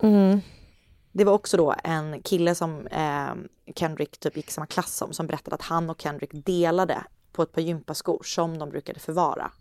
[0.02, 0.40] Mm.
[1.12, 3.34] Det var också då en kille som eh,
[3.76, 7.52] Kendrick typ gick samma klass som, som berättade att han och Kendrick delade på ett
[7.52, 9.52] par gympaskor som de brukade förvara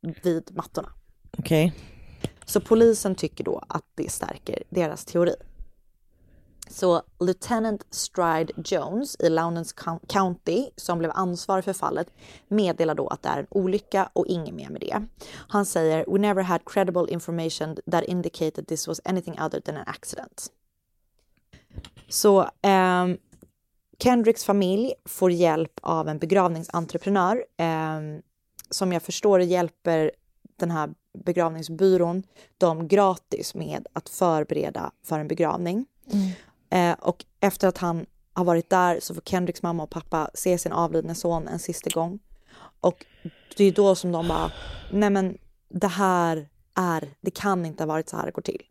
[0.00, 0.88] vid mattorna.
[1.38, 1.74] Okej.
[2.44, 5.34] Så polisen tycker då att det stärker deras teori.
[6.68, 9.72] Så Lieutenant Stride Jones i Lowndes
[10.08, 12.06] County, som blev ansvarig för fallet,
[12.48, 15.02] meddelar då att det är en olycka och inget mer med det.
[15.48, 19.84] Han säger “We never had credible information that indicated this was anything other than an
[19.86, 20.46] accident”.
[22.08, 23.16] Så ehm,
[23.98, 28.22] Kendricks familj får hjälp av en begravningsentreprenör ehm,
[28.70, 30.10] som jag förstår hjälper
[30.56, 30.90] den här
[31.24, 32.22] begravningsbyrån
[32.58, 35.86] dem gratis med att förbereda för en begravning.
[36.12, 36.30] Mm.
[36.70, 40.58] Eh, och efter att han har varit där så får Kendricks mamma och pappa se
[40.58, 42.18] sin avlidne son en sista gång.
[42.80, 43.06] Och
[43.56, 44.52] det är då som de bara,
[44.92, 48.62] nej men det här är, det kan inte ha varit så här det går till.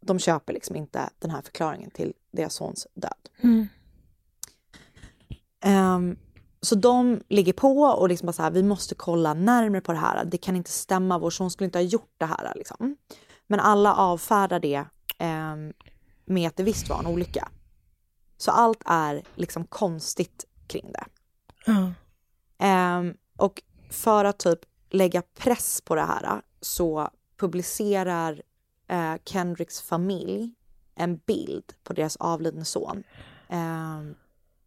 [0.00, 3.28] De köper liksom inte den här förklaringen till deras sons död.
[3.42, 3.68] Mm.
[5.60, 6.16] Ehm,
[6.60, 9.98] så de ligger på och liksom bara så här, vi måste kolla närmare på det
[9.98, 10.24] här.
[10.24, 12.52] Det kan inte stämma, vår son skulle inte ha gjort det här.
[12.54, 12.96] Liksom.
[13.46, 14.84] Men alla avfärdar det
[15.18, 15.56] eh,
[16.24, 17.48] med att det visst var en olycka.
[18.36, 21.04] Så allt är liksom konstigt kring det.
[21.66, 21.92] Ja.
[22.58, 24.58] Ehm, och för att typ
[24.90, 28.42] lägga press på det här så publicerar
[28.88, 30.50] eh, Kendricks familj
[30.94, 33.02] en bild på deras avlidne son
[33.48, 34.14] ehm,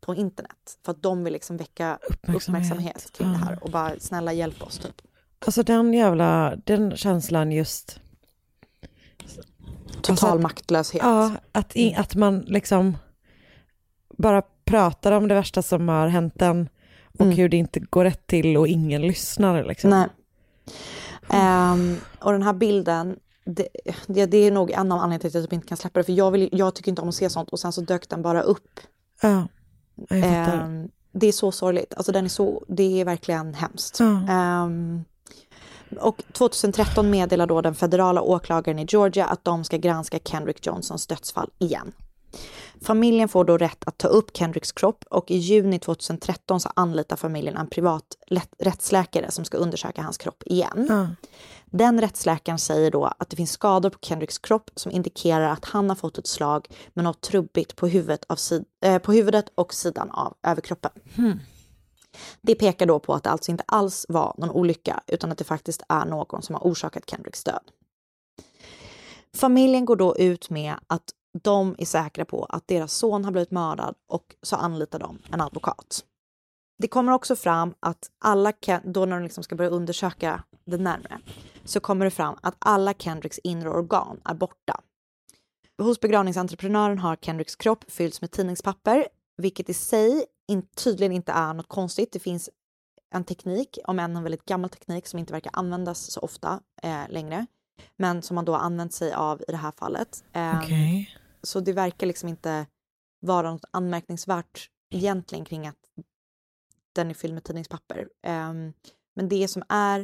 [0.01, 0.79] på internet.
[0.83, 2.43] För att de vill liksom väcka Uppmärksamhet.
[2.47, 3.45] uppmärksamhet, kring det Ja.
[3.45, 5.01] här och bara snälla hjälp oss typ.
[5.45, 7.99] Alltså den jävla, den känslan just.
[10.01, 11.01] Total Alltså, maktlöshet.
[11.03, 12.97] Ja, att, i, att man liksom
[14.17, 16.69] bara pratar om det värsta som har hänt en
[17.19, 17.37] och Mm.
[17.37, 19.63] hur det inte går rätt till och ingen lyssnar.
[19.63, 19.89] Liksom.
[19.89, 20.07] Nej.
[21.29, 23.67] Ehm, och den här bilden, det,
[24.07, 26.03] det, det är nog en av anledningarna till att jag typ inte kan släppa det.
[26.03, 28.21] För jag, vill, jag tycker inte om att se sånt och sen så dök den
[28.21, 28.79] bara upp.
[29.21, 29.47] Ja.
[30.09, 31.93] Ehm, det är så sorgligt.
[31.97, 33.99] Alltså den är så, det är verkligen hemskt.
[33.99, 34.27] Ja.
[34.29, 35.03] Ehm,
[35.99, 41.07] och 2013 meddelar då den federala åklagaren i Georgia att de ska granska Kendrick Johnsons
[41.07, 41.93] dödsfall igen.
[42.81, 47.15] Familjen får då rätt att ta upp Kendricks kropp och i juni 2013 så anlitar
[47.15, 48.03] familjen en privat
[48.59, 50.85] rättsläkare som ska undersöka hans kropp igen.
[50.89, 51.07] Ja.
[51.65, 55.89] Den rättsläkaren säger då att det finns skador på Kendricks kropp som indikerar att han
[55.89, 59.73] har fått ett slag med något trubbigt på huvudet, av sid- eh, på huvudet och
[59.73, 60.91] sidan av överkroppen.
[62.41, 65.43] Det pekar då på att det alltså inte alls var någon olycka utan att det
[65.43, 67.71] faktiskt är någon som har orsakat Kendricks död.
[69.35, 71.03] Familjen går då ut med att
[71.43, 75.41] de är säkra på att deras son har blivit mördad och så anlitar de en
[75.41, 76.03] advokat.
[76.77, 81.19] Det kommer också fram att alla, då när de liksom ska börja undersöka det närmare,
[81.65, 84.81] så kommer det fram att alla Kendricks inre organ är borta.
[85.77, 91.53] Hos begravningsentreprenören har Kendricks kropp fyllts med tidningspapper, vilket i sig in, tydligen inte är
[91.53, 92.11] något konstigt.
[92.11, 92.49] Det finns
[93.09, 97.09] en teknik, om än en väldigt gammal teknik som inte verkar användas så ofta eh,
[97.09, 97.45] längre,
[97.95, 100.23] men som man då har använt sig av i det här fallet.
[100.33, 101.17] Ehm, Okej.
[101.43, 102.67] Så det verkar liksom inte
[103.19, 105.79] vara något anmärkningsvärt egentligen kring att
[106.93, 108.07] den är fylld med tidningspapper.
[108.23, 108.73] Ehm,
[109.15, 109.99] men det som är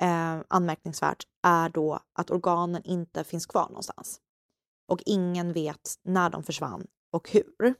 [0.00, 4.20] eh, anmärkningsvärt är då att organen inte finns kvar någonstans.
[4.88, 7.74] Och ingen vet när de försvann och hur.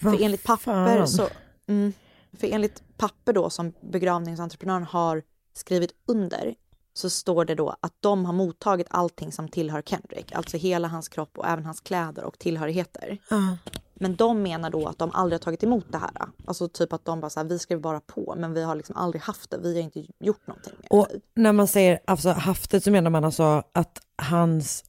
[0.00, 1.08] Vad För enligt papper fan?
[1.08, 1.28] så...
[1.66, 1.92] Mm,
[2.38, 5.22] för enligt papper då som begravningsentreprenören har
[5.54, 6.54] skrivit under
[6.94, 11.08] så står det då att de har mottagit allting som tillhör Kendrick, alltså hela hans
[11.08, 13.18] kropp och även hans kläder och tillhörigheter.
[13.30, 13.56] Ja.
[13.94, 16.10] Men de menar då att de aldrig har tagit emot det här.
[16.46, 18.96] Alltså typ att de bara så här, vi skrev bara på, men vi har liksom
[18.96, 19.58] aldrig haft det.
[19.58, 20.72] Vi har inte gjort någonting.
[20.90, 21.20] Och det.
[21.34, 24.84] när man säger alltså, haft det så menar man alltså att hans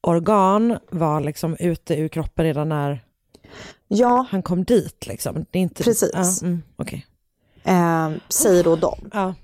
[0.00, 3.04] organ var liksom ute ur kroppen redan när
[3.88, 5.46] Ja, han kom dit liksom.
[5.50, 6.10] Det är inte, Precis.
[6.42, 7.06] Ja, mm, okej.
[7.62, 9.10] eh, säger då de.
[9.12, 9.34] Ja.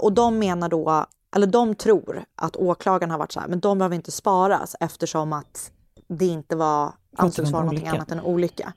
[0.00, 3.78] Och de menar då, eller de tror att åklagaren har varit så här, men de
[3.78, 5.72] behöver inte sparas eftersom att
[6.08, 8.72] det inte var, ansågs vara någonting annat än en olycka.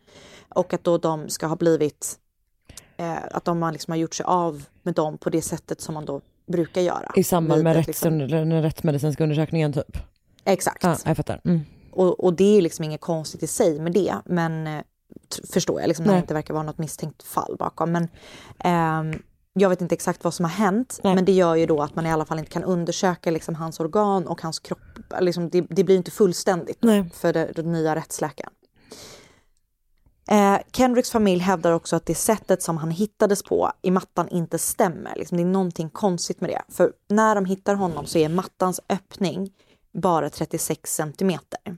[0.49, 2.19] Och att då de ska ha blivit,
[2.97, 5.93] eh, att de har liksom har gjort sig av med dem på det sättet som
[5.93, 7.11] man då brukar göra.
[7.15, 9.97] I samband med rätts, liksom- den rättsmedicinska undersökningen typ.
[10.45, 10.83] Exakt.
[10.83, 11.41] Ja, jag fattar.
[11.45, 11.61] Mm.
[11.93, 14.83] Och, och det är liksom inget konstigt i sig med det, men eh,
[15.53, 17.91] förstår jag, liksom, när det inte verkar vara något misstänkt fall bakom.
[17.91, 18.07] Men
[18.59, 19.13] ehm,
[19.53, 21.15] jag vet inte exakt vad som har hänt, Nej.
[21.15, 23.79] men det gör ju då att man i alla fall inte kan undersöka liksom, hans
[23.79, 24.79] organ och hans kropp.
[25.19, 27.09] Liksom, det, det blir inte fullständigt Nej.
[27.13, 28.53] för den nya rättsläkaren.
[30.29, 34.59] Eh, Kendricks familj hävdar också att det sättet som han hittades på i mattan inte
[34.59, 35.15] stämmer.
[35.15, 36.61] Liksom, det är någonting konstigt med det.
[36.69, 39.51] För när de hittar honom så är mattans öppning
[39.93, 41.77] bara 36 centimeter.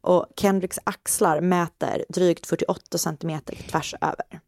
[0.00, 4.40] Och Kendricks axlar mäter drygt 48 centimeter tvärs över.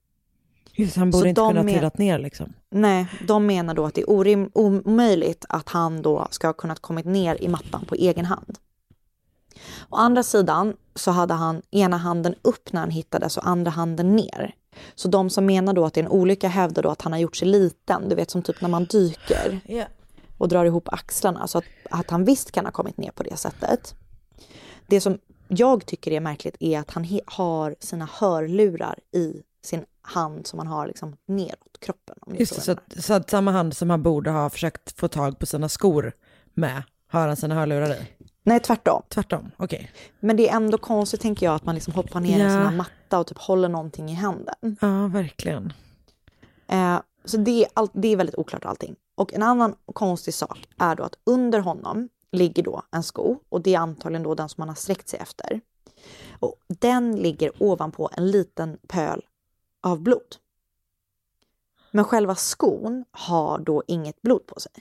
[0.77, 2.53] Just, han borde Så inte de kunna men- trillat ner liksom.
[2.71, 6.81] Nej, de menar då att det är orim- omöjligt att han då ska ha kunnat
[6.81, 8.59] kommit ner i mattan på egen hand.
[9.91, 14.17] Å andra sidan så hade han ena handen upp när han hittades och andra handen
[14.17, 14.55] ner.
[14.95, 17.19] Så de som menar då att det är en olycka hävdar då att han har
[17.21, 19.61] gjort sig liten, du vet som typ när man dyker
[20.39, 21.47] och drar ihop axlarna.
[21.47, 23.95] Så att, att han visst kan ha kommit ner på det sättet.
[24.87, 25.19] Det som
[25.49, 30.69] jag tycker är märkligt är att han har sina hörlurar i sin hand som han
[30.69, 32.17] har liksom neråt kroppen.
[32.21, 35.09] Om Just det, så att, så att samma hand som han borde ha försökt få
[35.09, 36.13] tag på sina skor
[36.55, 38.09] med har han sina hörlurar i.
[38.43, 39.03] Nej, tvärtom.
[39.09, 39.91] Tvärtom, okej.
[40.21, 42.45] Men det är ändå konstigt tänker jag att man liksom hoppar ner i Ja.
[42.47, 44.77] en sån här matta och typ håller någonting i handen.
[44.81, 45.73] Ja, verkligen.
[46.69, 48.97] Eh, så det är, all, det är väldigt oklart allting.
[49.17, 53.61] Och en annan konstig sak är då att under honom ligger då en sko och
[53.61, 55.61] det är antagligen då den som man har sträckt sig efter.
[56.41, 59.23] Och den ligger ovanpå en liten pöl
[59.81, 60.37] av blod.
[61.91, 64.73] Men själva skon har då inget blod på sig.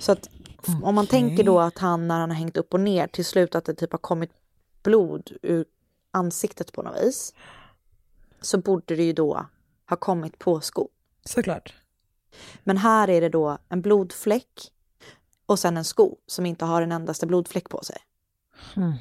[0.00, 0.28] Så att
[0.82, 3.54] om man tänker då att han när han har hängt upp och ner till slut
[3.54, 4.30] att det typ har kommit
[4.82, 5.64] blod ur
[6.10, 7.34] ansiktet på något vis.
[8.40, 9.46] Så borde det ju då
[9.88, 10.88] ha kommit på skon.
[11.24, 11.74] Såklart.
[12.64, 14.72] Men här är det då en blodfläck
[15.48, 17.96] och sen en sko som inte har en endaste blodfläck på sig.
[18.76, 18.92] Mm.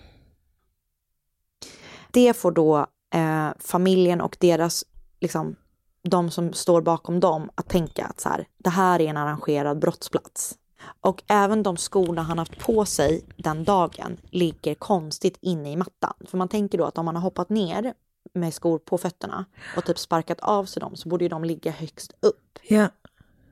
[2.12, 4.86] Det får då eh, familjen och deras,
[5.20, 5.56] liksom,
[6.02, 9.80] de som står bakom dem att tänka att så här, det här är en arrangerad
[9.80, 10.58] brottsplats.
[11.02, 16.14] Och även de skorna han haft på sig den dagen ligger konstigt inne i mattan.
[16.26, 17.94] För man tänker då att om man har hoppat ner
[18.34, 19.46] med skor på fötterna
[19.78, 22.60] och typ sparkat av sig dem så borde ju de ligga högst upp.
[22.68, 22.88] Ja.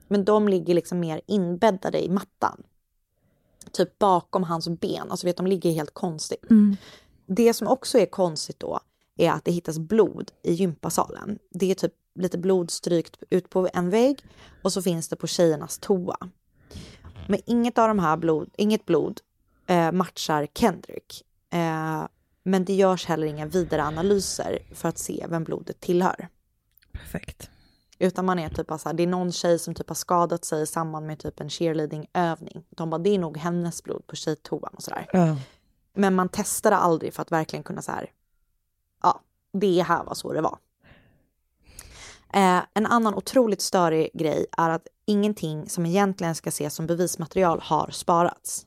[0.07, 2.63] Men de ligger liksom mer inbäddade i mattan.
[3.71, 5.11] Typ bakom hans ben.
[5.11, 6.49] Alltså vet, de ligger helt konstigt.
[6.49, 6.77] Mm.
[7.25, 8.79] Det som också är konstigt då
[9.17, 11.39] är att det hittas blod i gympasalen.
[11.49, 14.25] Det är typ lite blod strykt ut på en vägg
[14.63, 16.17] och så finns det på tjejernas toa.
[17.27, 19.21] Men inget av de här blod, inget blod
[19.67, 21.23] eh, matchar Kendrick.
[21.49, 22.07] Eh,
[22.43, 26.27] men det görs heller inga vidare analyser för att se vem blodet tillhör.
[26.91, 27.49] Perfekt.
[27.99, 30.45] Utan man är typ bara så här, det är någon tjej som typ har skadat
[30.45, 32.63] sig i samband med typ en cheerleading-övning.
[32.69, 35.09] De bara, det är nog hennes blod på tjejtoan och sådär.
[35.13, 35.35] Ja.
[35.93, 38.11] Men man testade aldrig för att verkligen kunna så här,
[39.03, 39.21] ja,
[39.53, 40.57] det här var så det var.
[42.33, 47.59] Eh, en annan otroligt störig grej är att ingenting som egentligen ska ses som bevismaterial
[47.61, 48.65] har sparats.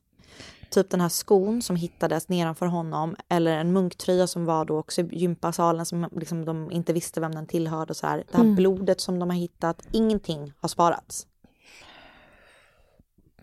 [0.71, 5.01] Typ den här skon som hittades nedanför honom eller en munktröja som var då också
[5.01, 8.17] i gympasalen som liksom de inte visste vem den tillhörde och så här.
[8.31, 8.57] Det här Mm.
[8.57, 11.27] blodet som de har hittat, ingenting har sparats.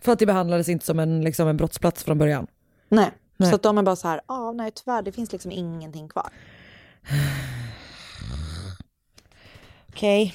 [0.00, 2.46] För att det behandlades inte som en, liksom en brottsplats från början.
[2.88, 3.50] Nej, Nej.
[3.50, 6.28] så att de är bara så här, ja nej tyvärr det finns liksom ingenting kvar.
[9.88, 10.34] Okej.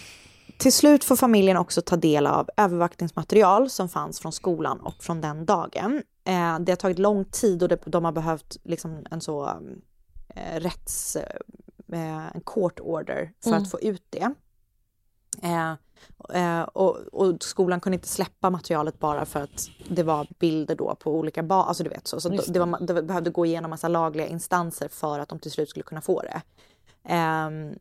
[0.61, 5.21] Till slut får familjen också ta del av övervakningsmaterial som fanns från skolan och från
[5.21, 6.03] den dagen.
[6.23, 9.49] Eh, det har tagit lång tid och de har behövt liksom en så
[10.35, 13.63] eh, rätts, eh, en court order för Mm.
[13.63, 14.33] att få ut det.
[15.43, 15.71] Eh,
[16.33, 20.95] eh, och, och skolan kunde inte släppa materialet bara för att det var bilder då
[20.95, 22.21] på olika barn, alltså du vet så.
[22.21, 25.51] Så det, det, var, det behövde gå igenom massa lagliga instanser för att de till
[25.51, 26.41] slut skulle kunna få det.
[27.03, 27.75] Ehm,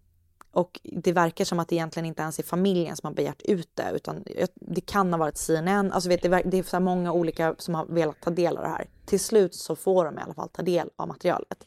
[0.52, 3.68] och det verkar som att det egentligen inte ens är familjen som har begärt ut
[3.74, 5.92] det, utan det kan ha varit CNN.
[5.92, 8.62] Alltså vet, det, det är så här många olika som har velat ta del av
[8.62, 8.86] det här.
[9.04, 11.66] Till slut så får de i alla fall ta del av materialet.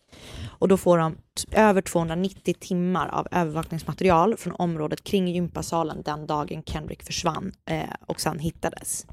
[0.60, 1.15] Och då får de
[1.52, 8.22] över 290 timmar av övervakningsmaterial från området kring gympasalen den dagen Kendrick försvann eh, och
[8.22, 9.06] sen hittades.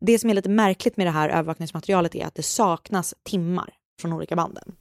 [0.00, 4.12] Det som är lite märkligt med det här övervakningsmaterialet är att det saknas timmar från
[4.12, 4.72] olika banden.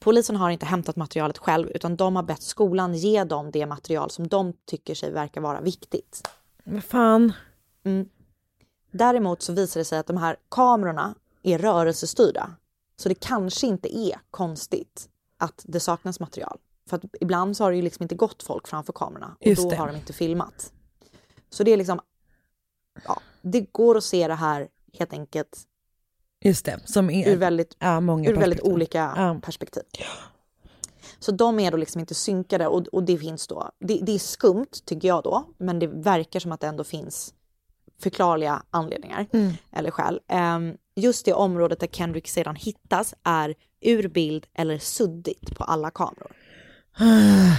[0.00, 4.10] Polisen har inte hämtat materialet själv utan de har bett skolan ge dem det material
[4.10, 6.28] som de tycker sig verkar vara viktigt.
[6.64, 7.32] Vad fan.
[7.84, 8.08] Mm.
[8.90, 12.54] Däremot så visar det sig att de här kamerorna är rörelsestyrda.
[12.96, 16.58] Så det kanske inte är konstigt att det saknas material.
[16.88, 19.62] För att ibland så har det ju liksom inte gått folk framför kamerorna och Just
[19.62, 19.76] då det.
[19.76, 20.72] har de inte filmat.
[21.50, 22.00] Så det är liksom,
[23.04, 25.66] ja, det går att se det här helt enkelt
[26.44, 29.40] Just det, som är ur väldigt, ja, många ur väldigt olika Ja.
[29.42, 29.82] perspektiv.
[31.18, 34.18] Så de är då liksom inte synkade och, och det finns då, det, det är
[34.18, 37.34] skumt tycker jag då, men det verkar som att det ändå finns
[38.02, 39.52] förklarliga anledningar Mm.
[39.72, 40.20] eller skäl.
[40.28, 45.90] Ehm, just det området där Kendrick sedan hittas är ur bild eller suddigt på alla
[45.90, 46.32] kameror.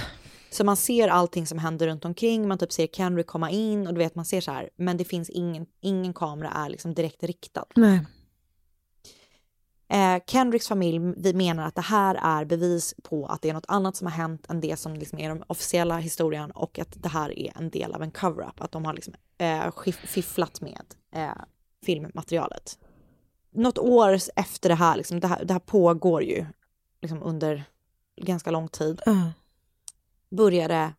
[0.50, 3.94] Så man ser allting som händer runt omkring, man typ ser Kendrick komma in och
[3.94, 7.22] du vet man ser så här, men det finns ingen, ingen kamera är liksom direkt
[7.22, 7.64] riktad.
[7.76, 8.00] Nej.
[9.92, 13.64] Eh, Kendricks familj vi menar att det här är bevis på att det är något
[13.68, 17.08] annat som har hänt än det som liksom är den officiella historien och att det
[17.08, 18.60] här är en del av en cover-up.
[18.60, 19.70] Att de har liksom, eh,
[20.04, 21.42] fifflat med eh,
[21.84, 22.78] filmmaterialet.
[23.50, 26.46] Något år efter det här, liksom, det här, det här pågår ju
[27.02, 27.64] liksom under
[28.16, 29.32] ganska lång tid, Ja.
[30.30, 30.92] började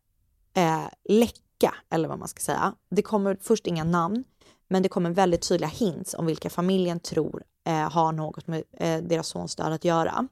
[0.54, 2.74] eh, läcka, eller vad man ska säga.
[2.90, 4.24] Det kommer först inga namn,
[4.68, 8.98] men det kommer väldigt tydliga hints om vilka familjen tror eh, har något med eh,
[8.98, 10.28] deras sons död att göra.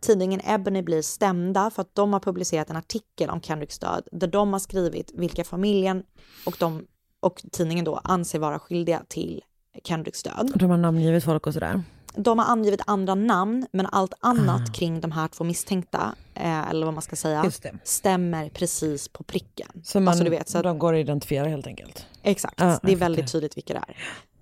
[0.00, 4.26] Tidningen Ebony blir stämda för att de har publicerat en artikel om Kendricks död där
[4.26, 6.02] de har skrivit vilka familjen
[6.46, 6.86] och, de,
[7.20, 9.40] och tidningen då anser vara skyldiga till
[9.84, 10.52] Kendricks död.
[10.54, 11.82] De har namngivit folk och sådär.
[12.16, 16.84] De har angivit andra namn, men allt annat kring de här två misstänkta, eh, eller
[16.86, 17.50] vad man ska säga,
[17.84, 19.68] stämmer precis på pricken.
[19.84, 22.06] Så man, Alltså, du vet, så att- de går att identifiera helt enkelt.
[22.22, 23.96] Exakt, Ja, det är väldigt tydligt vilka det är.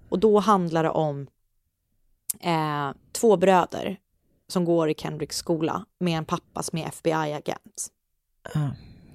[0.09, 1.27] Och då handlar det om
[2.41, 3.97] eh, två bröder
[4.49, 7.89] som går i Kendricks skola med en pappa som är FBI-agent.
[8.55, 8.71] Ja.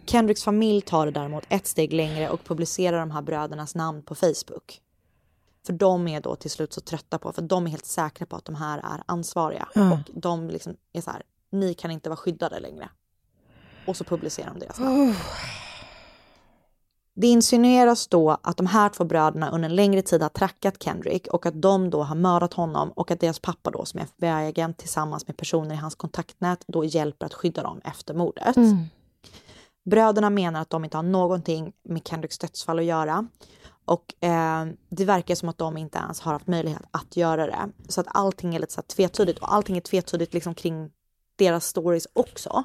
[0.06, 4.16] Kendricks familj tar det däremot ett steg längre och publicerar de här brödernas namn på
[4.16, 4.82] Facebook.
[5.66, 8.36] För de är då till slut så trötta på, för de är helt säkra på
[8.36, 9.68] att de här är ansvariga.
[9.76, 9.94] Ja.
[9.94, 12.90] Och de liksom är så här, ni kan inte vara skyddade längre.
[13.88, 15.16] Och så publicerar de deras namn.
[17.18, 21.28] Det insinueras då att de här två bröderna under en längre tid har trackat Kendrick
[21.28, 24.78] och att de då har mördat honom och att deras pappa då som är FBI-agent
[24.78, 28.58] tillsammans med personer i hans kontaktnät då hjälper att skydda dem efter mordet.
[28.58, 28.78] Mm.
[29.86, 33.28] Bröderna menar att de inte har någonting med Kendricks dödsfall att göra.
[33.86, 37.70] Och eh, det verkar som att de inte ens har haft möjlighet att göra det.
[37.88, 40.90] Så att allting är lite så här tvetydigt och allting är tvetydigt liksom kring
[41.36, 42.64] deras stories också.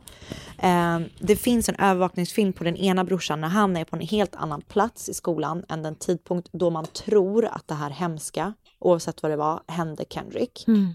[0.58, 4.34] Eh, det finns en övervakningsfilm på den ena brorsan när han är på en helt
[4.34, 9.22] annan plats i skolan än den tidpunkt då man tror att det här hemska, oavsett
[9.22, 10.64] vad det var, hände Kendrick.
[10.68, 10.94] Mm.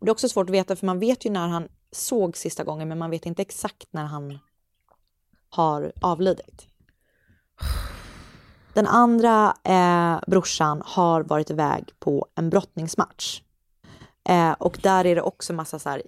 [0.00, 2.88] Det är också svårt att veta för man vet ju när han såg sista gången
[2.88, 4.38] men man vet inte exakt när han
[5.50, 6.66] har avlidit.
[8.74, 13.42] Den andra eh, brorsan har varit iväg på en brottningsmatch.
[14.28, 16.02] Eh, och där är det också massa så här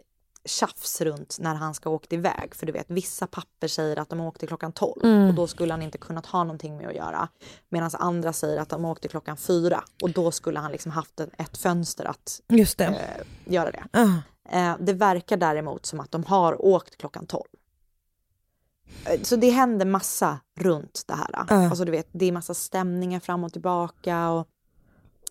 [0.44, 2.54] tjafs runt när han ska åka iväg.
[2.54, 5.28] För du vet, vissa papper säger att de åkte klockan 12 Mm.
[5.28, 7.28] och då skulle han inte kunnat ha någonting med att göra.
[7.68, 11.58] Medan andra säger att de åkte klockan 4 och då skulle han liksom haft ett,
[11.58, 12.84] fönster att Just det.
[12.84, 13.84] eh, göra det.
[13.92, 14.08] Ah.
[14.58, 17.44] Eh, det verkar däremot som att de har åkt klockan 12.
[19.04, 21.28] Eh, Så det händer massa runt det här.
[21.32, 21.44] Ja.
[21.68, 24.48] Alltså du vet, det är massa stämningar fram och tillbaka och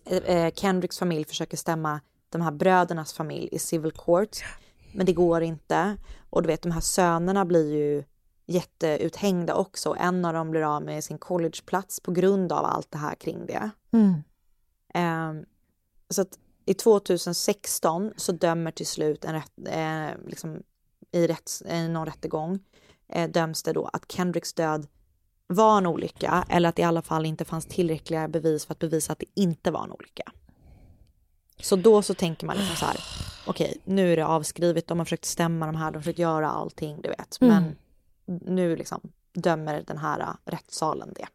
[0.06, 4.36] eh, eh, Kendricks familj försöker stämma de här brödernas familj i civil court.
[4.94, 5.96] Men det går inte.
[6.30, 8.04] Och du vet, de här sönerna blir ju
[8.46, 9.96] jätteuthängda också.
[9.98, 13.46] En av dem blir av med sin collegeplats på grund av allt det här kring
[13.46, 13.70] det.
[13.92, 14.14] Mm.
[14.94, 15.44] Ehm,
[16.10, 20.62] så att i 2016 så dömer till slut en rätt, eh, liksom
[21.12, 22.58] i, rätts, i någon rättegång
[23.08, 24.86] eh, döms det då att Kendricks död
[25.46, 28.78] var en olycka eller att det i alla fall inte fanns tillräckliga bevis för att
[28.78, 30.32] bevisa att det inte var en olycka.
[31.62, 32.96] Så då så tänker man liksom så här,
[33.46, 36.50] okej, nu är det avskrivet, de har försökt stämma de här, de har försökt göra
[36.50, 37.40] allting, du vet.
[37.40, 37.76] Men
[38.26, 39.00] nu liksom
[39.32, 41.26] dömer den här äh, rättssalen det.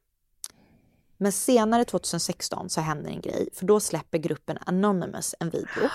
[1.18, 5.90] Men senare 2016 så händer en grej, för då släpper gruppen Anonymous en video.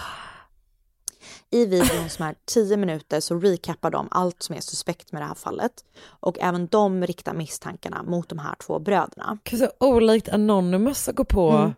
[1.50, 5.26] I videon som är 10 minuter så recappar de allt som är suspekt med det
[5.26, 5.84] här fallet.
[6.04, 9.38] Och även de riktar misstankarna mot de här två bröderna.
[9.50, 11.50] Så olikt Anonymous att gå på.
[11.50, 11.74] Mm.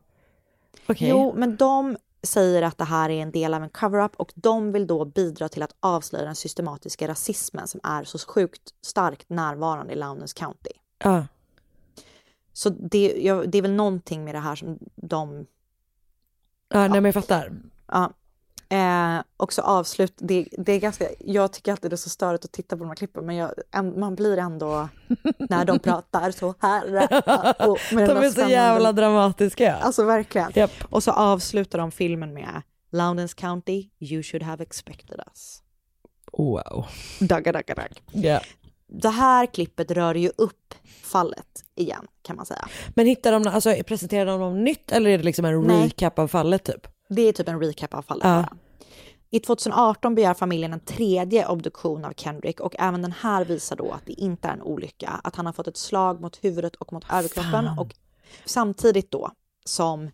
[0.87, 1.09] Okej.
[1.09, 4.73] Jo, men de säger att det här är en del av en cover-up och de
[4.73, 9.93] vill då bidra till att avslöja den systematiska rasismen som är så sjukt starkt närvarande
[9.93, 10.71] i Lowndes County.
[10.99, 11.27] Ja.
[12.53, 15.47] Så det, ja, det är väl någonting med det här som de...
[16.69, 17.53] Ja, nej men jag fattar.
[17.87, 18.13] Ja.
[18.73, 22.45] Eh, och så avslut, det, det är ganska, jag tycker alltid det är så störigt
[22.45, 24.89] att titta på de här klippen men jag, en, man blir ändå,
[25.39, 26.85] när de pratar så här.
[27.69, 29.75] Och med den De är så jävla dramatiska.
[29.75, 30.53] Alltså verkligen.
[30.55, 30.71] Japp.
[30.91, 32.63] Och så avslutar de filmen med
[32.93, 35.63] Lowndes County, you should have expected us.
[36.33, 36.87] Wow.
[37.21, 38.03] Dagga, dagga, dagg.
[38.13, 38.41] Ja.
[38.87, 42.69] Det här klippet rör ju upp fallet igen kan man säga.
[42.95, 45.85] Men hittar de, alltså presenterar de något nytt eller är det liksom en Nej.
[45.85, 46.87] recap av fallet typ?
[47.15, 48.25] Det är typ en recap av fallet.
[48.25, 48.49] Ja.
[49.31, 53.91] I 2018 begär familjen en tredje obduktion av Kendrick och även den här visar då
[53.91, 56.93] att det inte är en olycka, att han har fått ett slag mot huvudet och
[56.93, 57.95] mot överkroppen och
[58.45, 59.31] samtidigt då
[59.65, 60.11] som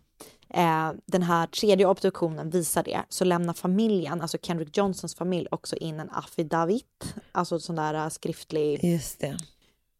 [0.49, 5.75] eh, den här tredje obduktionen visar det så lämnar familjen, alltså Kendrick Johnsons familj också
[5.75, 9.37] in en affidavit, alltså sån där eh, skriftlig Just det.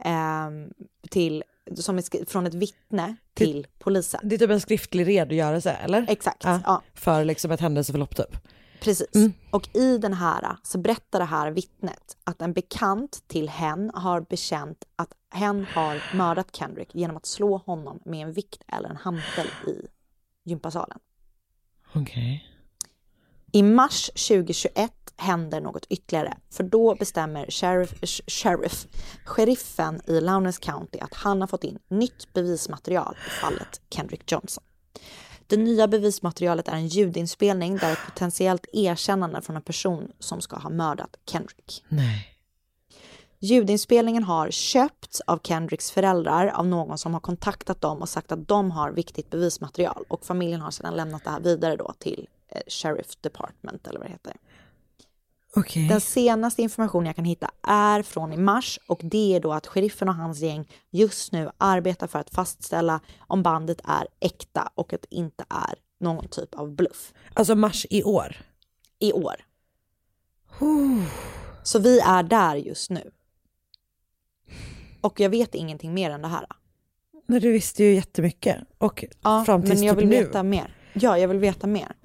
[0.09, 0.49] eh,
[1.09, 1.43] till,
[1.75, 4.21] som är från ett vittne till polisen.
[4.23, 6.05] Det är typ en skriftlig redogörelse eller?
[6.09, 6.81] Exakt, ja.
[6.93, 8.37] För liksom ett händelseförlopp typ.
[8.81, 9.15] Precis.
[9.15, 9.33] Mm.
[9.51, 14.21] Och i den här så berättar det här vittnet att en bekant till hen har
[14.21, 18.95] bekänt att hen har mördat Kendrick genom att slå honom med en vikt eller en
[18.95, 19.87] hantel i
[20.49, 20.99] gympasalen.
[21.93, 22.45] Okej.
[23.51, 28.87] I mars 2021 händer något ytterligare, för då bestämmer sheriff, sh- sheriff,
[29.25, 34.63] sheriffen i Lowndes County att han har fått in nytt bevismaterial i fallet Kendrick Johnson.
[35.47, 40.55] Det nya bevismaterialet är en ljudinspelning där ett potentiellt erkännande från en person som ska
[40.55, 41.83] ha mördat Kendrick.
[41.89, 42.35] Nej.
[43.41, 48.47] Ljudinspelningen har köpts av Kendricks föräldrar av någon som har kontaktat dem och sagt att
[48.47, 52.61] de har viktigt bevismaterial och familjen har sedan lämnat det här vidare då till eh,
[52.67, 54.33] Sheriff Department eller vad det heter.
[55.59, 55.87] Okej.
[55.87, 59.67] Den senaste informationen jag kan hitta är från i mars och det är då att
[59.67, 64.93] sheriffen och hans gäng just nu arbetar för att fastställa om bandet är äkta och
[64.93, 67.13] att det inte är någon typ av bluff.
[67.33, 68.35] Alltså mars i år?
[68.99, 69.35] I år.
[71.63, 73.11] Så vi är där just nu.
[75.01, 76.45] Och jag vet ingenting mer än det här.
[77.27, 78.57] Men du visste ju jättemycket.
[78.77, 80.23] Och Ja, fram tills men jag typ vill nu.
[80.23, 80.75] veta mer.
[80.93, 81.95] Ja, jag vill veta mer.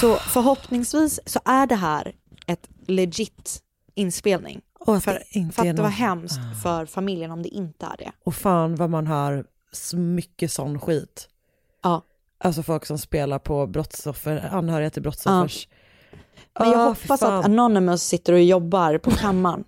[0.00, 2.12] Så förhoppningsvis så är det här
[2.46, 3.62] ett legit
[3.94, 4.60] inspelning.
[4.80, 7.86] Och att för det inte för att det var hemskt för familjen om det inte
[7.86, 8.12] är det.
[8.24, 11.28] Och fan vad man har så mycket sån skit.
[11.82, 12.02] Ja.
[12.38, 15.68] Alltså folk som spelar på brottsoffer, anhöriga till brottsoffers.
[16.58, 19.64] Men jag Ah, fy hoppas att Anonymous sitter och jobbar på kammaren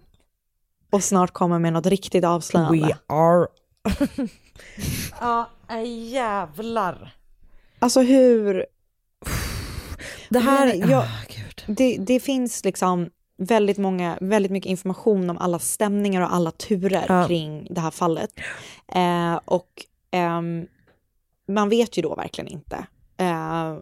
[0.92, 2.86] och snart kommer med något riktigt avslöjande.
[2.86, 3.46] We are...
[5.20, 7.16] ja, äh, jävlar.
[7.78, 8.66] Alltså hur...
[10.28, 10.74] Det här...
[10.74, 11.76] Jag- gud.
[11.76, 17.04] det, det finns liksom väldigt, många, väldigt mycket information om alla stämningar och alla turer
[17.08, 17.26] Ja.
[17.26, 18.30] kring det här fallet.
[18.94, 19.68] Eh, och
[20.10, 20.66] ehm,
[21.48, 23.76] man vet ju då verkligen inte eh,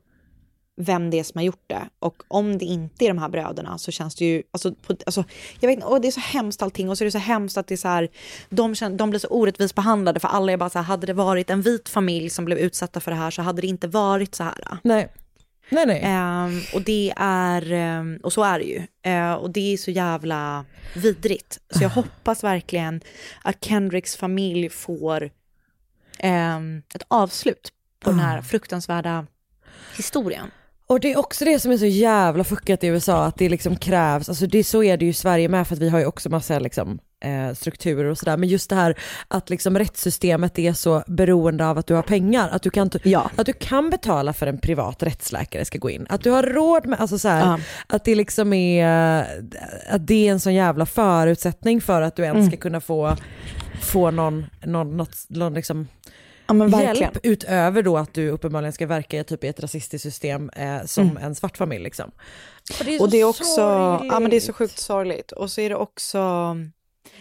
[0.77, 1.89] vem det är som har gjort det.
[1.99, 5.25] Och om det inte är de här bröderna så känns det ju, alltså, på, alltså
[5.61, 7.57] jag vet inte, och det är så hemskt allting och så är det så hemskt
[7.57, 8.09] att det är så här,
[8.51, 11.13] de, känner, de blir så orättvist behandlade för alla är bara så här, hade det
[11.13, 14.35] varit en vit familj som blev utsatta för det här så hade det inte varit
[14.35, 14.79] så här.
[14.83, 15.13] Nej.
[15.73, 16.01] Nej, nej.
[16.05, 18.83] Ehm, och det är, ehm, och så är det ju.
[19.03, 20.65] Eh, och det är så jävla
[20.95, 21.59] vidrigt.
[21.71, 23.01] Så jag hoppas verkligen
[23.43, 25.31] att Kendricks familj får
[26.19, 29.27] ehm, ett avslut på den här fruktansvärda
[29.97, 30.51] historien.
[30.87, 33.77] Och det är också det som är så jävla fuckat i USA, att det liksom
[33.77, 36.07] krävs, alltså det, så är det ju i Sverige med, för att vi har ju
[36.07, 38.99] också massa liksom, eh, strukturer och sådär, men just det här
[39.29, 43.31] att liksom rättssystemet är så beroende av att du har pengar, att du kan, Ja.
[43.37, 46.87] att du kan betala för en privat rättsläkare ska gå in, att du har råd
[46.87, 47.59] med, alltså så här, Ja.
[47.87, 49.25] att det liksom är,
[49.91, 52.51] att det är en sån jävla förutsättning för att du ens Mm.
[52.51, 53.17] ska kunna få,
[53.83, 55.89] få någon, någon, något, någon liksom,
[56.47, 60.51] Ja hjälp utöver då att du uppenbarligen ska verka i typ i ett rasistiskt system
[60.57, 61.23] eh, som Mm.
[61.23, 62.11] en svart familj liksom.
[62.79, 63.61] Och det är, Och så det är också,
[64.11, 64.57] ja men det är så sorgligt.
[64.57, 65.33] sjukt sorgligt.
[65.33, 66.19] Och så är det också,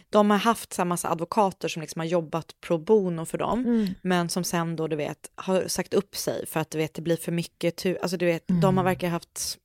[0.09, 3.87] de har haft så massa advokater som liksom har jobbat pro bono för dem, Mm.
[4.01, 7.01] men som sen då du vet har sagt upp sig för att du vet det
[7.01, 8.77] blir för mycket, tu- alltså du vet, de Mm.
[8.77, 9.57] har verkligen haft,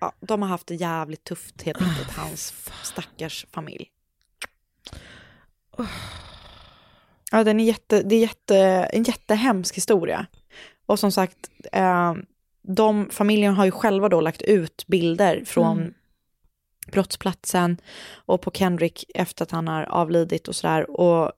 [0.00, 3.88] ja, de har haft det jävligt tufft helt enkelt, hans stackars familj.
[7.30, 8.56] Ja, den är jätte, det är jätte,
[8.92, 10.26] en jättehemsk historia.
[10.86, 11.38] Och som sagt,
[11.72, 12.14] eh,
[12.62, 15.94] de, familjen har ju själva då lagt ut bilder från Mm.
[16.86, 17.80] Brottsplatsen
[18.14, 20.90] och på Kendrick efter att han har avlidit och sådär.
[20.90, 21.32] Och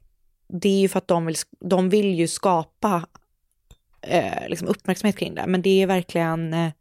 [0.49, 3.07] det är ju för att de vill, de vill ju skapa
[4.01, 5.47] eh, liksom uppmärksamhet kring det.
[5.47, 6.73] Men det är verkligen, eh,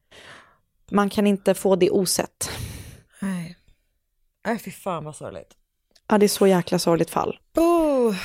[0.91, 2.49] man kan inte få det osett.
[3.20, 3.57] Nej.
[4.45, 5.53] Nej fy fan vad sorgligt.
[6.07, 7.39] Ja, det är så jäkla sorgligt fall.
[7.55, 8.16] Oh.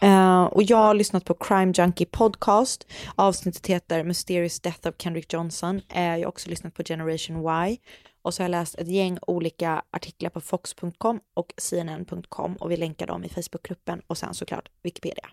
[0.00, 2.86] Eh, och jag har lyssnat på Crime Junkie Podcast.
[3.14, 5.80] Avsnittet heter Mysterious Death of Kendrick Johnson.
[5.88, 7.78] Eh, jag har också lyssnat på Generation Y.
[8.24, 12.76] Och så har jag läst ett gäng olika artiklar på Fox.com och CNN.com och vi
[12.76, 15.26] länkar dem i Facebookgruppen och sen såklart Wikipedia.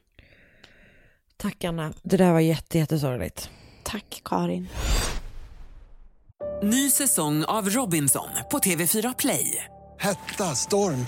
[1.38, 3.50] Tack Anna, det där var jätte, jättesorgligt.
[3.84, 4.68] Tack Karin.
[6.64, 9.66] Ny säsong av Robinson på TV4 Play.
[10.00, 11.06] Hetta, storm,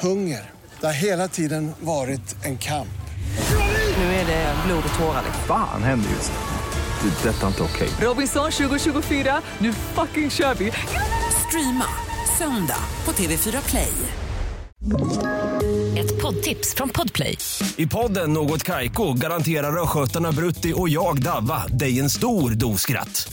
[0.00, 0.50] hunger.
[0.80, 3.00] Det har hela tiden varit en kamp.
[3.96, 5.24] Nu är det blod och tårar.
[5.46, 6.59] Fan händer just nu.
[7.02, 7.28] Det.
[7.28, 7.88] Detta är inte okej.
[8.00, 10.72] Robinson 2024, nu fucking kör vi!
[11.48, 11.86] Streama
[12.38, 13.92] söndag på TV4 Play.
[15.98, 17.38] Ett poddtips från Podplay.
[17.76, 23.32] I podden Något Kaiko garanterar östgötarna Brutti och jag, Davva, dig en stor dos skratt.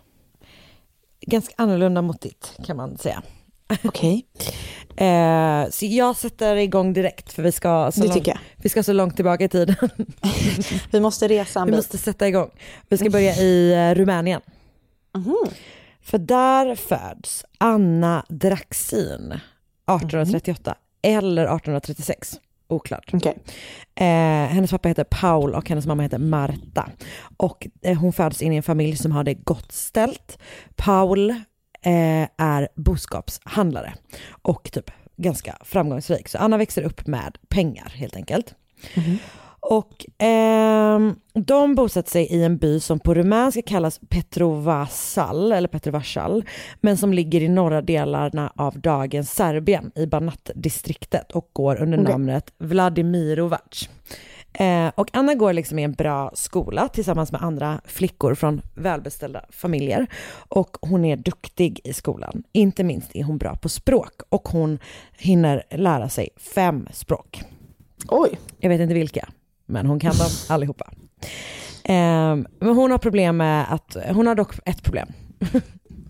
[1.21, 3.21] ganska annorlunda mot ditt kan man säga.
[3.83, 4.25] Okej.
[4.95, 9.15] Eh, så jag sätter igång direkt för vi ska, så långt, vi ska så långt
[9.15, 9.75] tillbaka i tiden.
[10.91, 11.77] Vi måste resa en Vi bit.
[11.77, 12.49] måste sätta igång.
[12.89, 14.41] Vi ska börja i eh, Rumänien.
[15.15, 15.35] Mhm.
[16.01, 22.39] För där föds Anna Draxin 1838 eller 1836.
[22.71, 23.09] Oklart.
[23.13, 23.37] Okej.
[23.95, 24.05] Eh,
[24.47, 26.89] hennes pappa heter Paul och hennes mamma heter Marta.
[27.37, 30.37] Och eh, hon föds in i en familj som har det gott ställt.
[30.75, 33.93] Paul eh, är boskapshandlare
[34.41, 36.29] och typ ganska framgångsrik.
[36.29, 38.55] Så Anna växer upp med pengar helt enkelt.
[39.61, 46.43] Och ehm, de bosatte sig i en by som på rumänska kallas Petrovasal, eller Petrovasal,
[46.81, 52.11] men som ligger i norra delarna av dagens Serbien i Banat-distriktet och går under Okej.
[52.11, 53.89] namnet Vladimirovac.
[54.53, 59.45] Eh, och Anna går liksom i en bra skola tillsammans med andra flickor från välbeställda
[59.49, 60.07] familjer.
[60.47, 62.43] Och hon är duktig i skolan.
[62.51, 64.79] Inte minst är hon bra på språk och hon
[65.17, 67.43] hinner lära sig fem språk.
[68.07, 68.39] Oj.
[68.59, 69.29] Jag vet inte vilka,
[69.71, 70.91] men hon kan dem allihopa.
[71.83, 75.07] Eh, men hon har problem med att, hon har dock ett problem.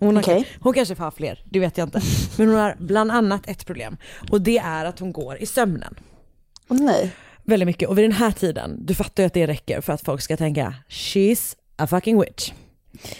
[0.00, 2.00] Hon, har, hon kanske får ha fler, det vet jag inte.
[2.36, 3.96] Men hon har bland annat ett problem
[4.30, 5.94] och det är att hon går i sömnen.
[6.68, 7.10] Åh nej.
[7.44, 10.00] Väldigt mycket och vid den här tiden, du fattar ju att det räcker för att
[10.00, 12.52] folk ska tänka she's a fucking witch.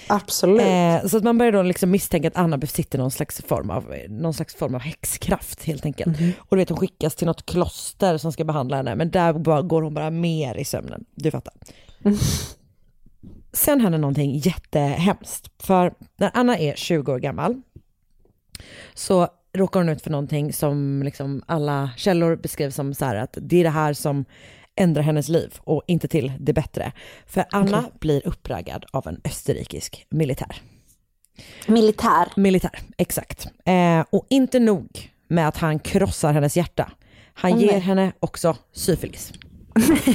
[0.06, 0.60] Absolut.
[0.60, 3.94] Eh, så att man börjar då liksom misstänka att Anna besitter någon slags form av,
[4.08, 6.18] någon slags form av häxkraft helt enkelt.
[6.38, 9.62] Och du vet hon skickas till något kloster som ska behandla henne men där bara,
[9.62, 11.04] går hon bara mer i sömnen.
[11.14, 11.54] Du fattar.
[13.52, 15.50] Sen händer någonting jättehemskt.
[15.62, 17.62] För när Anna är 20 år gammal
[18.94, 23.38] så råkar hon ut för någonting som liksom alla källor beskriver som så här att
[23.40, 24.24] det är det här som
[24.76, 26.92] ändrar hennes liv och inte till det bättre.
[27.26, 30.56] För Anna blir uppraggad av en österrikisk militär.
[31.66, 32.32] Militär?
[32.36, 33.46] Militär, exakt.
[33.64, 36.90] Eh, och inte nog med att han krossar hennes hjärta.
[37.34, 37.80] Han Åh, ger nej.
[37.80, 39.32] henne också syfilis.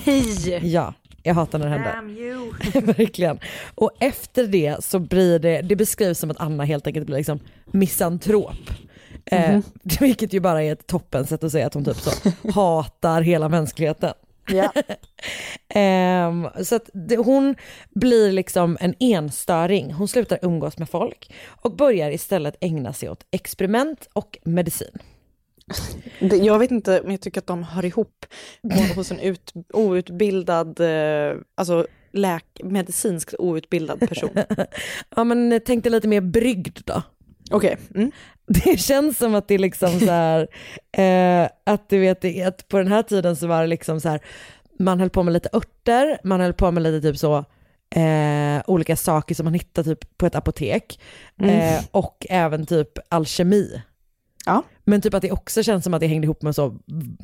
[0.05, 0.59] Nej!
[0.73, 0.93] Ja,
[1.23, 2.81] jag hatar när det händer.
[2.93, 3.39] Verkligen.
[3.75, 7.39] Och efter det så blir det, det beskrivs som att Anna helt enkelt blir liksom
[7.65, 8.69] misantrop.
[9.25, 9.63] Eh, Mhm.
[9.99, 12.11] vilket ju bara är ett toppen sätt att säga att hon typ så
[12.51, 14.13] hatar hela mänskligheten.
[14.47, 14.73] Ja.
[15.69, 17.55] Ehm, så att det, hon
[17.95, 19.93] blir liksom en enstöring.
[19.93, 24.97] Hon slutar umgås med folk och börjar istället ägna sig åt experiment och medicin.
[26.19, 28.25] Jag vet inte, men jag tycker att de hör ihop
[28.95, 34.29] hos- en ut, outbildad, eh, alltså läk, medicinskt outbildad person.
[35.15, 37.01] ja men tänk dig lite mer brygd då.
[37.51, 37.77] Okej.
[37.95, 38.11] Mm.
[38.47, 40.47] Det känns som att det är liksom så här,
[41.43, 44.19] eh, att du vet, att på den här tiden så var det liksom så här,
[44.79, 47.37] man höll på med lite örter, man höll på med lite typ så,
[47.95, 50.99] eh, olika saker som man hittar typ på ett apotek,
[51.41, 51.55] Mm.
[51.75, 53.81] eh, och även typ alkemi.
[54.45, 54.63] Ja.
[54.89, 56.77] Men typ att det också känns som att det hängde ihop med så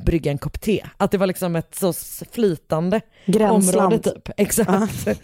[0.04, 0.84] brygga en kopp te.
[0.96, 1.92] Att det var liksom ett så
[2.32, 3.84] flytande Gränsland.
[3.84, 4.28] område typ.
[4.36, 5.08] Exakt.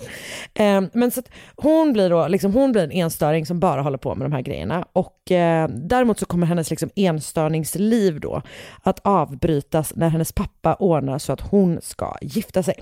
[0.54, 3.98] Eh, men så att hon blir då, liksom, hon blir en enstöring som bara håller
[3.98, 4.86] på med de här grejerna.
[4.92, 8.42] Och eh, däremot så kommer hennes liksom enstörningsliv då
[8.82, 12.74] att avbrytas när hennes pappa ordnar så att hon ska gifta sig.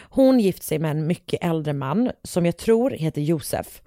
[0.00, 3.82] Hon gift sig med en mycket äldre man som jag tror heter Josef.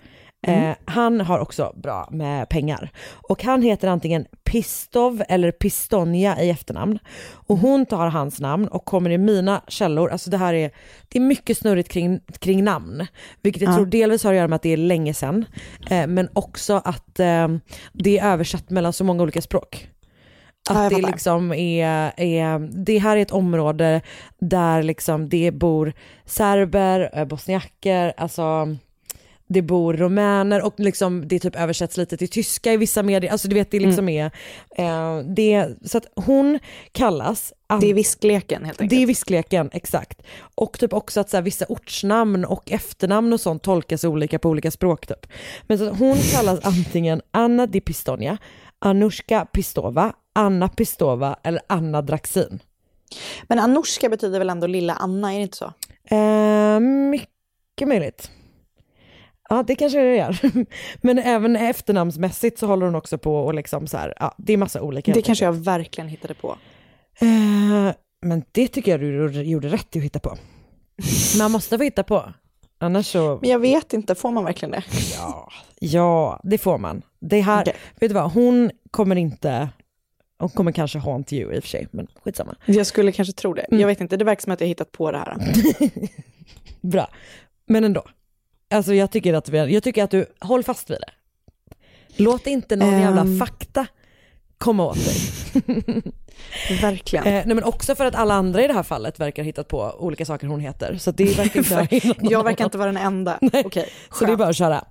[0.48, 2.90] Eh, han har också bra med pengar.
[3.30, 7.00] Och han heter antingen Pistov eller Pistonia i efternamn.
[7.32, 10.72] Och hon tar hans namn och kommer i mina källor, alltså det här är,
[11.08, 13.08] det är mycket snurrigt kring, kring namn.
[13.42, 13.76] Vilket jag Ja.
[13.76, 15.46] tror delvis har att göra med att det är länge sedan.
[15.90, 17.48] Eh, men också att eh,
[17.94, 19.90] det är översatt mellan så många olika språk.
[20.70, 24.02] Ja, Att det liksom är, är, det här är ett område
[24.40, 25.94] där liksom det bor
[26.26, 28.68] serber, eh, bosniaker, alltså
[29.54, 33.32] det bor rumäner och liksom det typ översätts lite till tyska i vissa medier.
[33.32, 34.32] Alltså du vet det liksom är,
[34.78, 36.60] eh, det, så att hon
[36.92, 38.98] kallas Det är viskleken helt enkelt.
[38.98, 40.22] det är viskleken, exakt.
[40.56, 44.50] Och typ också att så här, vissa ortsnamn och efternamn och sånt tolkas olika på
[44.50, 45.28] olika språk typ.
[45.68, 48.38] Men så att hon kallas antingen Anna Di Pistonia,
[48.80, 52.60] Anushka Pistova, Anna Pistova eller Anna Draxin.
[53.44, 55.74] Men Anushka betyder väl ändå lilla Anna, är det inte så?
[56.16, 58.30] Eh, mycket möjligt.
[59.54, 60.38] Ja, det kanske det gör.
[61.02, 64.58] Men även efternamnsmässigt så håller hon också på och liksom så här, ja, det är
[64.58, 65.14] massa olika.
[65.14, 66.58] Det kanske jag verkligen hittade på.
[67.20, 70.38] Eh, men det tycker jag du gjorde rätt i att hitta på.
[71.40, 72.34] Man måste få hitta på.
[72.78, 73.40] Annars så...
[73.42, 74.84] Men jag vet inte, får man verkligen det?
[75.18, 75.50] Ja,
[75.80, 77.02] ja det får man.
[77.20, 79.70] Det här, vet du vad, hon kommer inte,
[80.40, 82.56] hon kommer kanske haunt you i och för sig, men skitsamma.
[82.66, 83.66] Jag skulle kanske tro det.
[83.70, 85.38] Jag vet inte, det verkar som att jag hittat på det här.
[86.82, 87.10] Bra,
[87.66, 88.04] men ändå.
[88.74, 91.10] Alltså jag tycker att, vi, jag tycker att du, håll fast vid det.
[92.24, 93.00] Låt inte någon Ehm.
[93.02, 93.88] jävla fakta
[94.58, 95.16] komma åt dig.
[96.82, 97.26] Verkligen.
[97.28, 99.68] Eh, nej men också för att alla andra i det här fallet verkar ha hittat
[99.68, 100.98] på olika saker hon heter.
[100.98, 101.58] Så det verkar
[102.00, 103.40] inte jag verkar inte vara den enda.
[103.66, 104.86] Okej, Så det är bara att köra.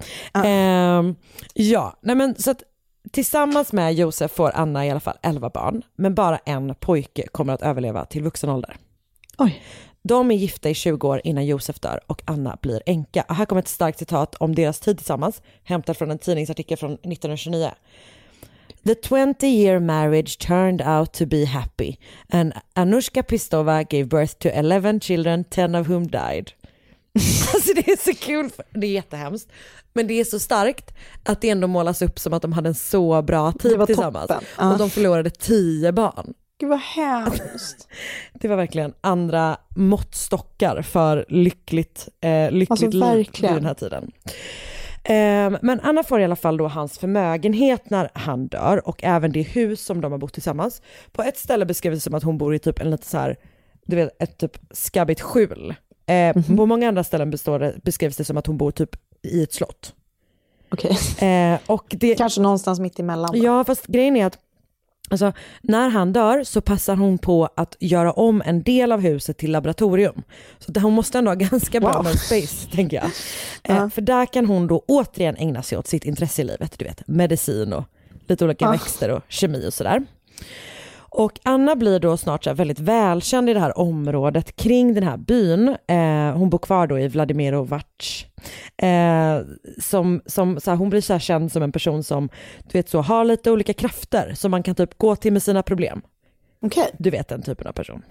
[0.44, 1.14] Ehm,
[1.54, 2.62] ja, nej men så att
[3.12, 7.52] tillsammans med Josef får Anna i alla fall 11 barn, men bara en pojke kommer
[7.52, 8.76] att överleva till vuxen ålder.
[9.38, 9.62] Oj.
[10.02, 13.24] De är gifta i 20 år innan Josef dör och Anna blir änka.
[13.28, 16.92] Och här kommer ett starkt citat om deras tid tillsammans, hämtat från en tidningsartikel från
[16.92, 17.70] 1929.
[18.84, 21.96] The 20 year marriage turned out to be happy
[22.32, 26.52] and Anushka Pistova gave birth to 11 children, 10 of whom died.
[27.54, 29.48] alltså det är så kul, det är jättehemskt.
[29.92, 30.94] Men det är så starkt
[31.24, 34.30] att det ändå målas upp som att de hade en så bra tid tillsammans.
[34.58, 34.72] Ja.
[34.72, 36.34] Och de förlorade 10 barn.
[36.62, 37.88] Gud vad hemskt.
[38.32, 44.10] Det var verkligen andra måttstockar för lyckligt, eh, lyckligt Alltså, liv vid den här tiden.
[45.04, 49.32] Ehm, men Anna får i alla fall då hans förmögenhet när han dör och även
[49.32, 50.82] det hus som de har bott tillsammans.
[51.12, 53.36] På ett ställe beskrivs det som att hon bor i typ en lite så här,
[53.86, 55.74] du vet ett typ skabbigt skjul.
[56.06, 56.56] Eh, Mhm.
[56.56, 59.94] På många andra ställen det, beskrivs det som att hon bor typ i ett slott.
[60.72, 60.96] Okej.
[61.28, 63.30] Eh, och det, Kanske någonstans mitt emellan.
[63.34, 64.38] Ja, fast grejen är att
[65.10, 65.32] alltså,
[65.62, 69.52] när han dör så passar hon på att göra om en del av huset till
[69.52, 70.22] laboratorium.
[70.58, 72.12] Så hon måste ändå ha ganska bra Wow.
[72.12, 73.10] space, tänker jag.
[73.64, 76.84] Eh, för där kan hon då återigen ägna sig åt sitt intresse i livet, du
[76.84, 77.84] vet, medicin och
[78.26, 78.70] lite olika Ah.
[78.72, 80.04] växter och kemi och sådär.
[81.14, 85.16] Och Anna blir då snart så väldigt välkänd i det här området kring den här
[85.16, 85.76] byn.
[85.86, 88.26] Eh, hon bor kvar då i Vladimirovac.
[88.76, 89.40] Eh,
[89.80, 92.88] som, som, så här, hon blir så här känd som en person som du vet,
[92.88, 96.02] så, har lite olika krafter som man kan typ gå till med sina problem.
[96.62, 96.90] Okej.
[96.98, 98.02] Du vet den typen av person.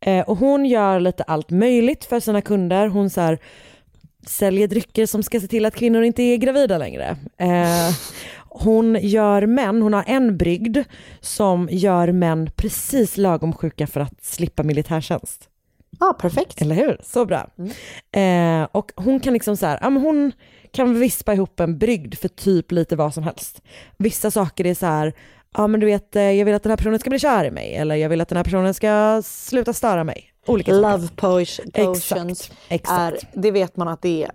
[0.00, 2.88] Eh, och hon gör lite allt möjligt för sina kunder.
[2.88, 3.38] Hon så här,
[4.26, 7.16] säljer drycker som ska se till att kvinnor inte är gravida längre.
[7.36, 7.94] Eh,
[8.54, 10.78] hon gör män, hon har en brygd
[11.20, 15.48] som gör män precis lagom sjuka för att slippa militärtjänst.
[16.00, 16.60] Ja, perfekt.
[16.62, 17.00] Eller hur?
[17.02, 17.50] Så bra.
[18.12, 20.32] Eh, och hon kan liksom så här, ja, men hon
[20.72, 23.62] kan vispa ihop en brygd för typ lite vad som helst.
[23.98, 25.12] Vissa saker är så här,
[25.56, 27.50] ja men du vet, eh, jag vill att den här personen ska bli kär i
[27.50, 30.30] mig, eller jag vill att den här personen ska sluta störa mig.
[30.46, 31.16] Olika Love saker.
[31.16, 33.22] potion, potions Exakt, exakt.
[33.36, 34.30] är, det vet man att det är.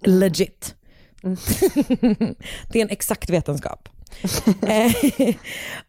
[0.00, 0.74] Legit.
[2.68, 3.88] det är en exakt vetenskap.
[4.62, 5.34] Eh,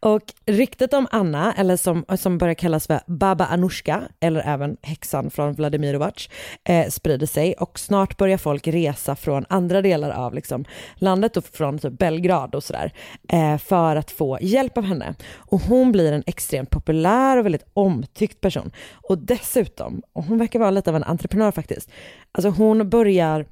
[0.00, 5.30] och ryktet om Anna, eller som, som börjar kallas för Baba Anushka, eller även häxan
[5.30, 6.28] från Vladimirovac,
[6.64, 10.64] eh, sprider sig och snart börjar folk resa från andra delar av liksom,
[10.94, 12.92] landet och från typ Belgrad och sådär,
[13.28, 15.14] eh, för att få hjälp av henne.
[15.34, 18.70] Och hon blir en extremt populär och väldigt omtyckt person.
[18.92, 21.90] Och dessutom, och hon verkar vara lite av en entreprenör faktiskt,
[22.32, 23.46] alltså hon börjar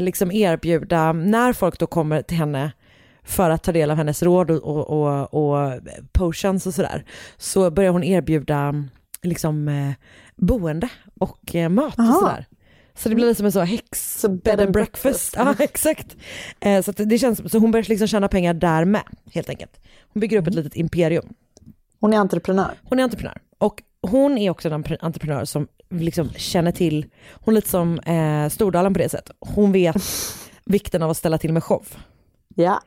[0.00, 2.72] liksom erbjuda, när folk då kommer till henne
[3.22, 5.78] för att ta del av hennes råd och, och, och, och
[6.12, 7.04] potions och sådär,
[7.36, 8.74] så börjar hon erbjuda
[9.22, 9.92] liksom eh,
[10.36, 10.88] boende
[11.20, 12.20] och eh, mat och Aha.
[12.20, 12.46] sådär.
[12.94, 15.34] Så det blir lite som en så häx, bed and breakfast.
[15.36, 16.16] Ja, exakt.
[16.60, 19.80] Eh, så, det känns, så hon börjar liksom tjäna pengar där med, helt enkelt.
[20.12, 21.28] Hon bygger upp ett litet imperium.
[22.00, 22.74] Hon är entreprenör.
[22.84, 23.40] Hon är entreprenör.
[23.58, 28.48] Och hon är också enempre- entreprenör som liksom känner till, hon är lite som eh,
[28.48, 29.36] Stordalen på det sättet.
[29.40, 29.96] Hon vet
[30.64, 31.86] vikten av att ställa till med show.
[32.54, 32.80] Ja.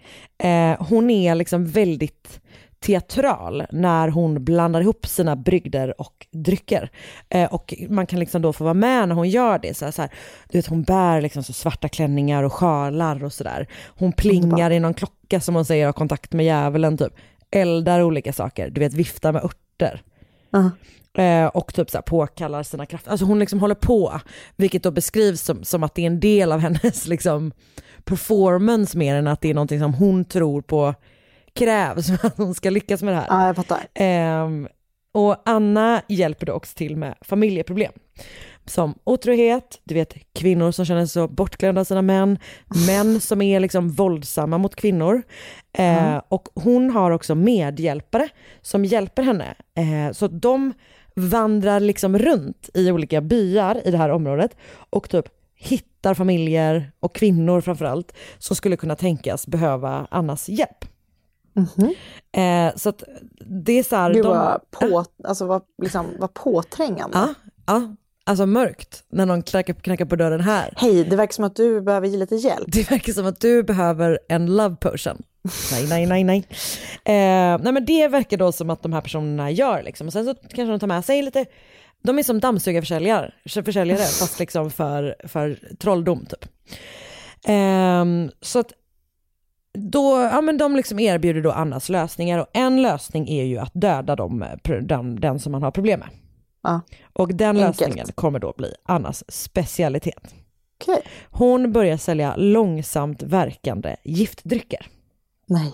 [0.43, 2.41] Eh, hon är liksom väldigt
[2.79, 6.89] teatral när hon blandar ihop sina brygder och drycker.
[7.29, 9.77] Eh, och man kan liksom då få vara med när hon gör det.
[9.77, 10.11] Så här, så här,
[10.51, 13.67] du vet, hon bär liksom så svarta klänningar och sjalar och sådär.
[13.87, 17.13] Hon plingar i någon klocka som hon säger har kontakt med djävulen typ.
[17.51, 20.01] Eldar olika saker, du vet viftar med örter.
[21.17, 23.11] Eh, och typ så här påkallar sina krafter.
[23.11, 24.19] Alltså hon liksom håller på,
[24.55, 27.51] vilket då beskrivs som, som att det är en del av hennes liksom
[28.03, 30.93] performance mer än att det är någonting som hon tror på
[31.53, 33.25] krävs för att hon ska lyckas med det här.
[33.29, 33.87] Ja, jag fattar.
[33.93, 34.67] Ehm,
[35.13, 37.91] och Anna hjälper då också till med familjeproblem.
[38.65, 42.39] Som otrohet, du vet kvinnor som känner sig så bortglömda av sina män,
[42.87, 45.21] män som är liksom våldsamma mot kvinnor.
[45.77, 46.21] Eh, Mm.
[46.27, 48.29] Och hon har också medhjälpare
[48.61, 49.55] som hjälper henne.
[49.77, 50.73] Eh, så de
[51.15, 54.57] vandrar liksom runt i olika byar i det här området
[54.89, 60.85] och typ hittar familjer och kvinnor framförallt som skulle kunna tänkas behöva Annas hjälp.
[62.31, 63.03] Eh, så att
[63.45, 64.13] det är så här...
[64.13, 67.17] Gud de- vad, på, alltså, vad, liksom, vad påträngande.
[67.17, 67.33] Ja,
[67.65, 70.73] ja, alltså mörkt när någon knackar, knackar på dörren här.
[70.77, 72.65] Hej, det verkar som att du behöver ge lite hjälp.
[72.67, 75.23] Det verkar som att du behöver en love potion.
[75.71, 76.45] Nej, nej, nej, nej.
[77.05, 80.07] Eh, nej men det verkar då som att de här personerna gör liksom.
[80.07, 81.45] Och sen så kanske de tar med sig lite,
[82.03, 86.45] de är som dammsugarförsäljare, försäljare fast liksom för, för trolldom typ.
[87.45, 88.73] Ehm, så att
[89.73, 93.71] då, ja men de liksom erbjuder då Annas lösningar och en lösning är ju att
[93.73, 94.45] döda dem,
[94.81, 96.09] den, den som man har problem med.
[96.63, 96.81] Ja.
[97.13, 97.79] Och den Enkelt.
[97.79, 100.35] lösningen kommer då bli Annas specialitet.
[100.81, 101.01] Okej.
[101.29, 104.87] Hon börjar sälja långsamt verkande giftdrycker.
[105.47, 105.73] Nej.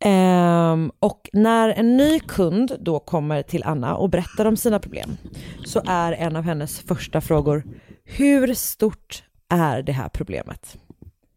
[0.00, 5.16] Ehm, och när en ny kund då kommer till Anna och berättar om sina problem
[5.64, 7.64] så är en av hennes första frågor,
[8.04, 10.76] hur stort är det här problemet?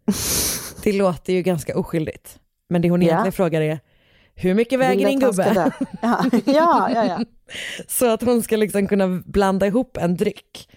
[0.83, 2.39] Det låter ju ganska oskyldigt.
[2.69, 3.79] Men det hon egentligen frågar är,
[4.37, 5.71] hur mycket väger din gubbe?
[6.01, 7.05] Ja, ja, ja.
[7.05, 7.19] ja.
[7.87, 10.69] Så att hon ska liksom kunna blanda ihop en dryck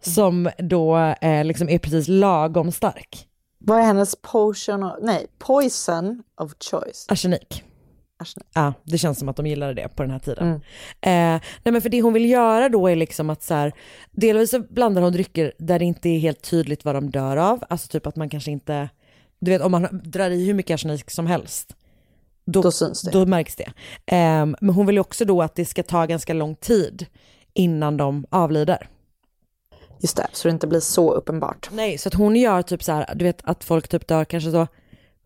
[0.00, 3.28] som då eh, liksom är precis lagom stark.
[3.58, 7.06] Vad är hennes potion, of, nej, poison of choice?
[7.08, 7.64] Arsenik.
[8.20, 8.46] Arsenik.
[8.54, 10.46] Ja, det känns som att de gillade det på den här tiden.
[10.48, 10.56] Mm.
[11.00, 13.72] Eh, nej men för det hon vill göra då är liksom att så här,
[14.10, 17.64] delvis så blandar hon drycker där det inte är helt tydligt vad de dör av,
[17.68, 18.88] alltså typ att man kanske inte,
[19.40, 21.76] du vet om man drar i hur mycket arsenik som helst,
[22.52, 23.10] då, Då syns det.
[23.10, 23.72] Då märks det.
[24.06, 27.06] Eh, men hon vill också då att det ska ta ganska lång tid
[27.54, 28.88] innan de avlider.
[30.00, 31.68] Just det, så det inte blir så uppenbart.
[31.72, 34.50] Nej, så att hon gör typ så här, du vet att folk typ dör kanske
[34.50, 34.66] så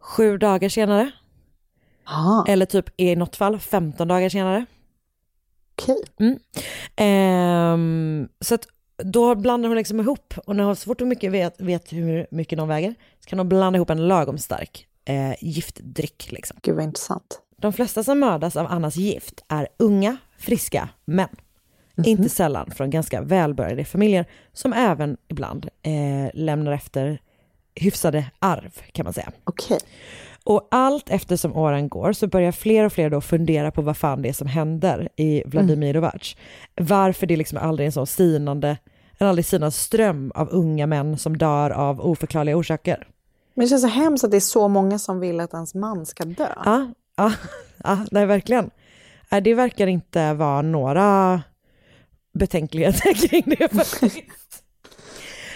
[0.01, 1.11] sju dagar senare.
[2.49, 4.66] Eller typ i något fall 15 dagar senare.
[5.73, 6.05] Okej.
[6.20, 6.39] Mm.
[6.97, 8.66] Ehm, så att
[8.97, 12.27] då blandar hon liksom ihop och när hon, så fort hon mycket vet, vet hur
[12.31, 16.33] mycket de väger så kan hon blanda ihop en lagom stark eh, giftdryck.
[16.33, 16.57] Liksom.
[16.63, 17.41] Gud vad intressant.
[17.57, 21.29] De flesta som mördas av Annas gift är unga, friska män.
[22.05, 27.21] Inte sällan från ganska välbärgade familjer som även ibland eh, lämnar efter
[27.75, 29.33] hyfsade arv kan man säga.
[29.45, 29.79] Okej.
[30.45, 34.23] Och allt eftersom åren går så börjar fler och fler då fundera på vad fan
[34.23, 36.37] det är som händer i Vladimirovac.
[36.77, 38.79] Varför det liksom aldrig är en sån sinande,
[39.19, 43.09] en aldrig sinande ström av unga män som dör av oförklarliga orsaker.
[43.55, 46.07] Men det känns så hemskt att det är så många som vill att ens man
[46.07, 46.49] ska dö.
[46.65, 47.33] Ja, ja,
[47.85, 48.71] ja nej verkligen.
[49.43, 51.43] Det verkar inte vara några
[52.35, 54.65] betänkligheter kring det faktiskt.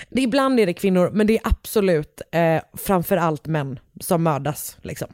[0.08, 4.76] Det, ibland är det kvinnor, men det är absolut eh, framför allt män som mördas.
[4.82, 5.08] Liksom.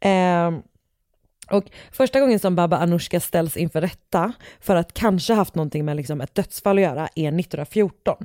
[0.00, 0.50] Eh,
[1.50, 5.96] och första gången som Baba Anushka ställs inför rätta för att kanske haft någonting med
[5.96, 8.16] liksom, ett dödsfall att göra är 1914.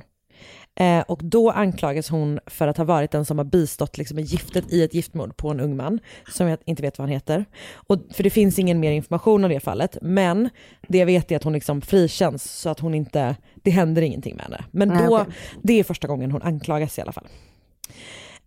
[0.80, 4.24] Eh, och då anklagas hon för att ha varit den som har bistått liksom, med
[4.24, 7.44] giftet i ett giftmord på en ung man, som jag inte vet vad han heter.
[7.72, 10.50] Och, för det finns ingen mer information om det fallet, men
[10.88, 14.36] det jag vet är att hon liksom frikänns så att hon inte, det händer ingenting
[14.36, 14.64] med henne.
[14.70, 15.34] Men Nej, då, okej.
[15.62, 17.26] det är första gången hon anklagas i alla fall.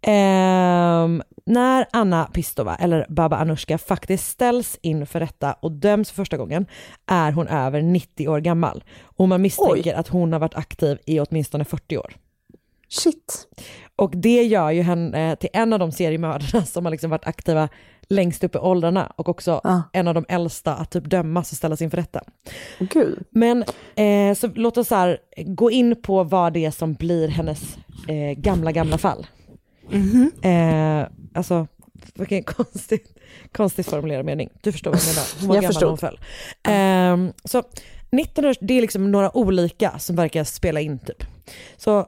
[0.04, 6.38] Ehm, när Anna Pistova, eller Baba Anushka, faktiskt ställs inför rätta och döms för första
[6.38, 6.66] gången
[7.06, 8.84] är hon över 90 år gammal.
[9.04, 12.14] Och man misstänker att hon har varit aktiv i åtminstone 40 år.
[12.90, 13.48] Shit.
[13.96, 17.70] Och det gör ju henne till en av de seriemördarna som har liksom varit aktiva
[18.10, 19.62] längst upp i åldrarna och också
[19.94, 22.22] en av de äldsta att typ dömas och ställas inför rätta.
[22.80, 23.24] Gud.
[23.30, 23.64] Men
[23.96, 27.78] eh, så låt oss här, gå in på vad det är som blir hennes
[28.08, 29.28] eh, gamla, gamla fall.
[30.42, 31.68] Eh, alltså,
[32.14, 33.18] vilken konstigt,
[33.52, 34.50] konstigt formulerad mening.
[34.62, 35.40] Du förstår vad jag menar.
[35.40, 36.20] Hon var Jag gammal när hon föll.
[37.28, 37.60] Eh, så
[38.22, 41.24] 1900, det är liksom några olika som verkar spela in typ.
[41.78, 42.08] Så,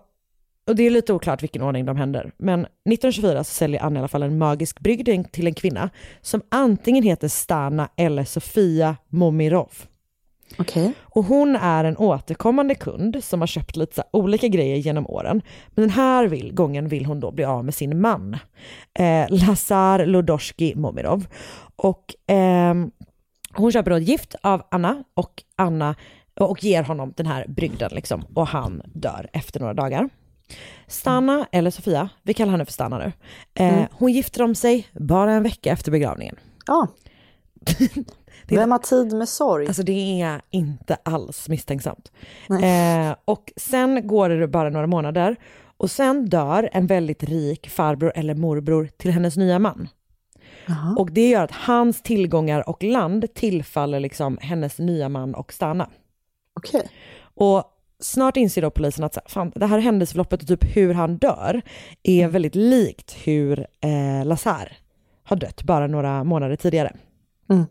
[0.67, 2.31] och det är lite oklart vilken ordning de händer.
[2.37, 5.89] Men 1924 så säljer Anna i alla fall en magisk brygd till en kvinna
[6.21, 9.71] som antingen heter Stana eller Sofia Momirov.
[10.57, 10.93] Okej.
[11.01, 15.41] Och hon är en återkommande kund som har köpt lite olika grejer genom åren.
[15.67, 18.37] Men den här vill, gången vill hon då bli av med sin man,
[18.99, 21.27] eh, Lazar Lodorsky Momirov.
[21.75, 22.91] Och ehm,
[23.53, 25.95] hon köper då ett gift av Anna och Anna
[26.39, 30.09] och ger honom den här brygden liksom och han dör efter några dagar.
[30.87, 33.11] Stana, eller Sofia, vi kallar henne för Stana nu,
[33.55, 33.87] eh, Mm.
[33.91, 36.35] hon gifter om sig bara en vecka efter begravningen.
[38.49, 38.59] Ja.
[38.59, 39.67] Vem har tid med sorg?
[39.67, 42.11] Alltså det är inte alls misstänksamt.
[42.49, 45.35] Eh, och sen går det bara några månader
[45.77, 49.87] och sen dör en väldigt rik farbror eller morbror till hennes nya man.
[50.97, 55.89] Och det gör att hans tillgångar och land tillfaller liksom hennes nya man och Stana.
[56.53, 56.89] Okej.
[57.35, 57.63] Och
[57.99, 61.61] snart inser då polisen att så fan, det här händelseförloppet och typ hur han dör
[62.03, 64.71] är väldigt likt hur eh, Lazar
[65.23, 66.95] har dött bara några månader tidigare.
[67.49, 67.65] Mm.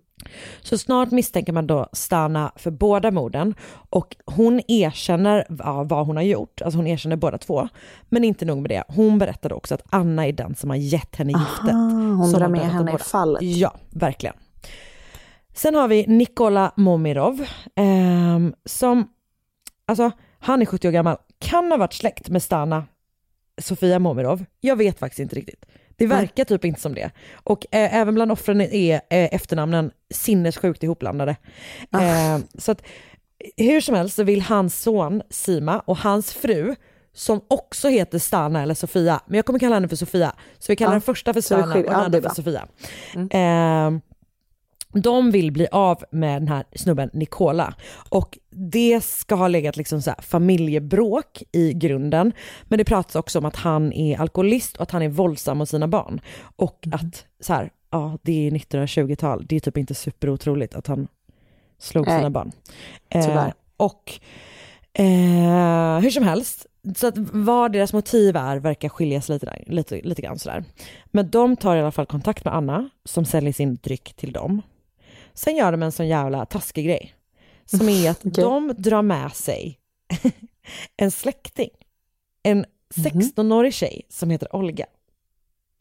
[0.63, 3.55] Så snart misstänker man då Stana för båda morden
[3.91, 5.47] och hon erkänner
[5.85, 7.69] vad hon har gjort, alltså hon erkänner båda två.
[8.09, 11.17] Men inte nog med det, hon berättar också att Anna är den som har gett
[11.17, 11.73] henne giftet.
[11.73, 13.43] hon som drar med henne i fallet.
[13.43, 14.35] Ja, verkligen.
[15.55, 17.45] Sen har vi Nikola Momirov,
[17.77, 19.09] ehm, som,
[19.87, 22.85] alltså han är 70 år gammal, kan ha varit släkt med Stana
[23.59, 24.45] Sofia Momirov.
[24.61, 25.65] Jag vet faktiskt inte riktigt.
[25.97, 27.11] Det verkar typ inte som det.
[27.45, 29.01] Och eh, även bland offren är eh,
[29.35, 31.37] efternamnen sinnessjukt ihopblandade.
[31.93, 32.83] Eh, så att
[33.57, 36.75] hur som helst så vill hans son Sima och hans fru
[37.13, 40.33] som också heter Stana eller Sofia, men jag kommer kalla henne för Sofia.
[40.59, 42.29] Så vi kallar Ja, den första för Stana och den andra för.
[42.35, 42.67] Sofia.
[43.15, 43.91] Eh,
[44.95, 47.75] de vill bli av med den här snubben Nicola
[48.09, 52.33] och det ska ha legat liksom så familjebråk i grunden.
[52.63, 55.69] Men det pratas också om att han är alkoholist och att han är våldsam mot
[55.69, 56.21] sina barn.
[56.57, 59.47] Och att så här, ja, det är 1920-tal.
[59.47, 61.09] Det är typ inte superotroligt att han
[61.79, 62.19] slog Nej.
[62.19, 62.53] sina barn.
[63.09, 63.55] Tyvärr.
[63.77, 64.13] och
[64.93, 66.67] eh, hur som helst,
[66.97, 70.65] så att vad deras motiv är verkar skilja sig lite, där- lite, lite grann sådär.
[71.07, 74.63] Men de tar i alla fall kontakt med Anna som säljer sin dryck till dem.
[75.35, 77.15] Sen gör de en sån jävla taskig grej.
[77.65, 79.79] Som är att de drar med sig
[80.97, 81.71] en släkting.
[82.43, 82.65] En
[82.95, 84.87] 16-årig tjej som heter Olga.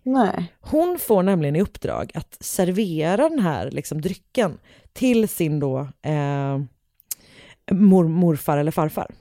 [0.03, 0.53] Nej.
[0.59, 4.57] Hon får nämligen i uppdrag att servera den här liksom, drycken
[4.93, 6.59] till sin då eh,
[7.71, 9.11] mor, morfar eller farfar.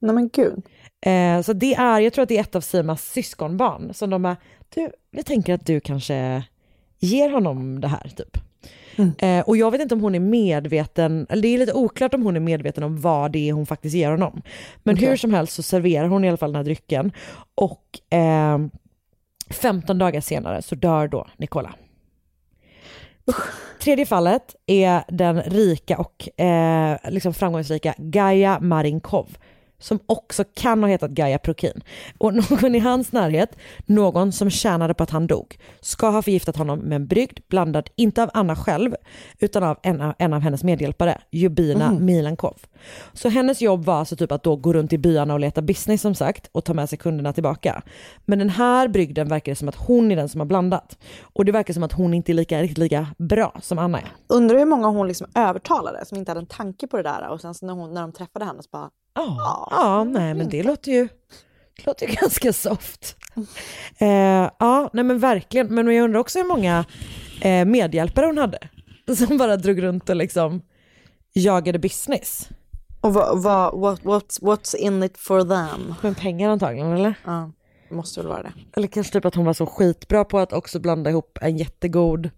[0.00, 0.62] Nej men gud.
[1.00, 4.22] Eh, så det är, jag tror att det är ett av Simas syskonbarn som de
[4.22, 4.36] bara,
[4.68, 6.44] du, vi tänker att du kanske
[6.98, 8.36] ger honom det här typ.
[9.18, 12.22] Eh, och jag vet inte om hon är medveten, eller det är lite oklart om
[12.22, 14.42] hon är medveten om vad det är hon faktiskt ger honom.
[14.82, 15.08] Men Okej.
[15.08, 17.12] hur som helst så serverar hon i alla fall den här drycken
[17.54, 18.58] och eh,
[19.50, 21.74] 15 dagar senare så dör då Nicola.
[23.80, 29.36] Tredje fallet är den rika och eh, liksom framgångsrika Gaia Marinkov
[29.82, 31.82] som också kan ha hetat Gaia Prokin.
[32.18, 33.56] Och någon i hans närhet,
[33.86, 37.90] någon som tjänade på att han dog, ska ha förgiftat honom med en brygd blandad,
[37.96, 38.94] inte av Anna själv,
[39.38, 42.04] utan av en av, en av hennes medhjälpare, Jubina Mhm.
[42.04, 42.56] Milankov.
[43.12, 46.00] Så hennes jobb var alltså typ att då gå runt i byarna och leta business
[46.02, 47.82] som sagt och ta med sig kunderna tillbaka.
[48.24, 50.98] Men den här brygden verkar det som att hon är den som har blandat.
[51.22, 54.06] Och det verkar som att hon inte är lika, riktigt lika bra som Anna är.
[54.28, 57.40] Undrar hur många hon liksom övertalade som inte hade en tanke på det där och
[57.40, 60.92] sen när, hon, när de träffade henne så bara Ja, ja nej men det låter
[60.92, 61.08] ju,
[61.76, 63.16] det låter ju ganska soft.
[63.98, 65.74] Eh, ja, nej men verkligen.
[65.74, 66.84] Men jag undrar också hur många
[67.40, 68.58] eh, medhjälpare hon hade.
[69.16, 70.62] Som bara drog runt och liksom
[71.32, 72.48] jagade business.
[73.00, 75.94] Och vad, vad, what, what's, what's in it for them?
[76.02, 77.14] Men pengar antagligen eller?
[77.24, 77.52] Ja,
[77.88, 78.52] det måste väl vara det.
[78.76, 82.30] Eller kanske typ att hon var så skitbra på att också blanda ihop en jättegod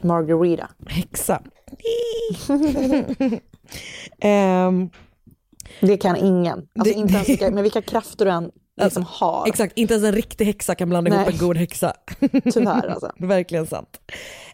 [0.00, 0.68] Margarita.
[0.86, 1.42] häxa.
[4.20, 4.90] Ehm,
[5.80, 6.58] Det kan ingen.
[6.58, 8.50] Alltså Det- inte ens vilka, med vilka krafter du än
[8.82, 9.46] liksom har.
[9.48, 11.34] Exakt, inte ens en riktig häxa kan blanda ihop Nej.
[11.34, 11.92] en god häxa.
[12.52, 13.12] Tyvärr alltså.
[13.18, 14.00] Verkligen sant.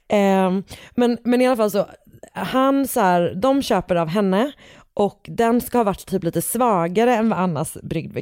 [0.09, 0.63] Ehm,
[0.97, 1.87] men, men i alla fall så,
[2.33, 4.53] han så här, de köper av henne
[4.95, 8.13] och den ska ha varit typ lite svagare än vad Annas brygd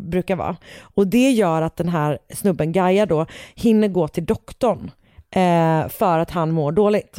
[0.00, 0.56] brukar, vara.
[0.80, 4.90] Och det gör att den här snubben Gaia då hinner gå till doktorn
[5.30, 7.16] eh, för att han mår dåligt.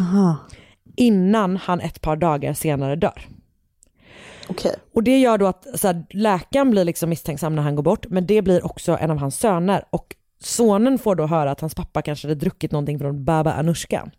[0.97, 3.21] Innan han ett par dagar senare dör.
[4.49, 4.75] Okej.
[4.93, 8.05] Och det gör då att så här, läkaren blir liksom misstänksam när han går bort,
[8.09, 9.85] men det blir också en av hans söner.
[9.89, 14.09] Och sonen får då höra att hans pappa kanske hade druckit någonting från Baba Anushka.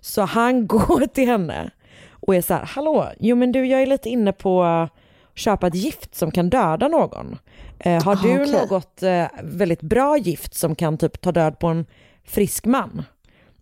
[0.00, 1.70] Så han går till henne
[2.10, 4.90] och är så här, hallå, jo men du jag är lite inne på att
[5.34, 7.38] köpa ett gift som kan döda någon.
[7.78, 8.66] Eh, har Ah, du okej.
[8.70, 11.86] något eh, väldigt bra gift som kan typ ta död på en
[12.24, 13.02] frisk man?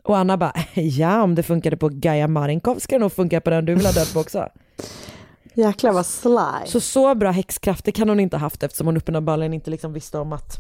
[0.03, 3.51] Och Anna bara, ja om det funkade på Gaia Marinkov ska det nog funka på
[3.51, 4.49] den du vill ha död på också.
[5.55, 6.67] Jäklar vad sly.
[6.67, 10.19] Så så bra häxkrafter kan hon inte ha haft eftersom hon uppenbarligen inte liksom visste
[10.19, 10.57] om att,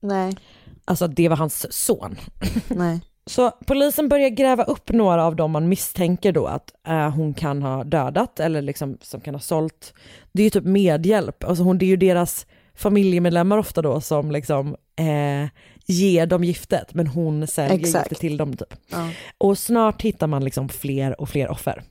[0.00, 0.36] Nej.
[0.84, 2.16] alltså det var hans son.
[2.68, 3.00] Nej.
[3.26, 7.62] Så polisen börjar gräva upp några av dem man misstänker då att eh, hon kan
[7.62, 9.94] ha dödat eller liksom som kan ha sålt.
[10.32, 14.30] Det är ju typ medhjälp, alltså hon, det är ju deras familjemedlemmar ofta då som
[14.30, 15.48] liksom eh,
[15.86, 18.04] ger dem giftet men hon säljer Exakt.
[18.04, 18.74] giftet till dem typ.
[18.90, 19.10] Ja.
[19.38, 21.82] Och snart hittar man liksom fler och fler offer.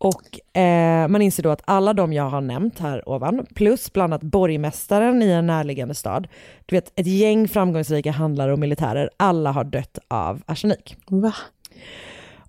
[0.00, 4.12] Och eh, man inser då att alla de jag har nämnt här ovan, plus bland
[4.12, 6.28] annat borgmästaren i en närliggande stad,
[6.66, 10.96] du vet ett gäng framgångsrika handlare och militärer, alla har dött av arsenik.
[11.06, 11.34] Va?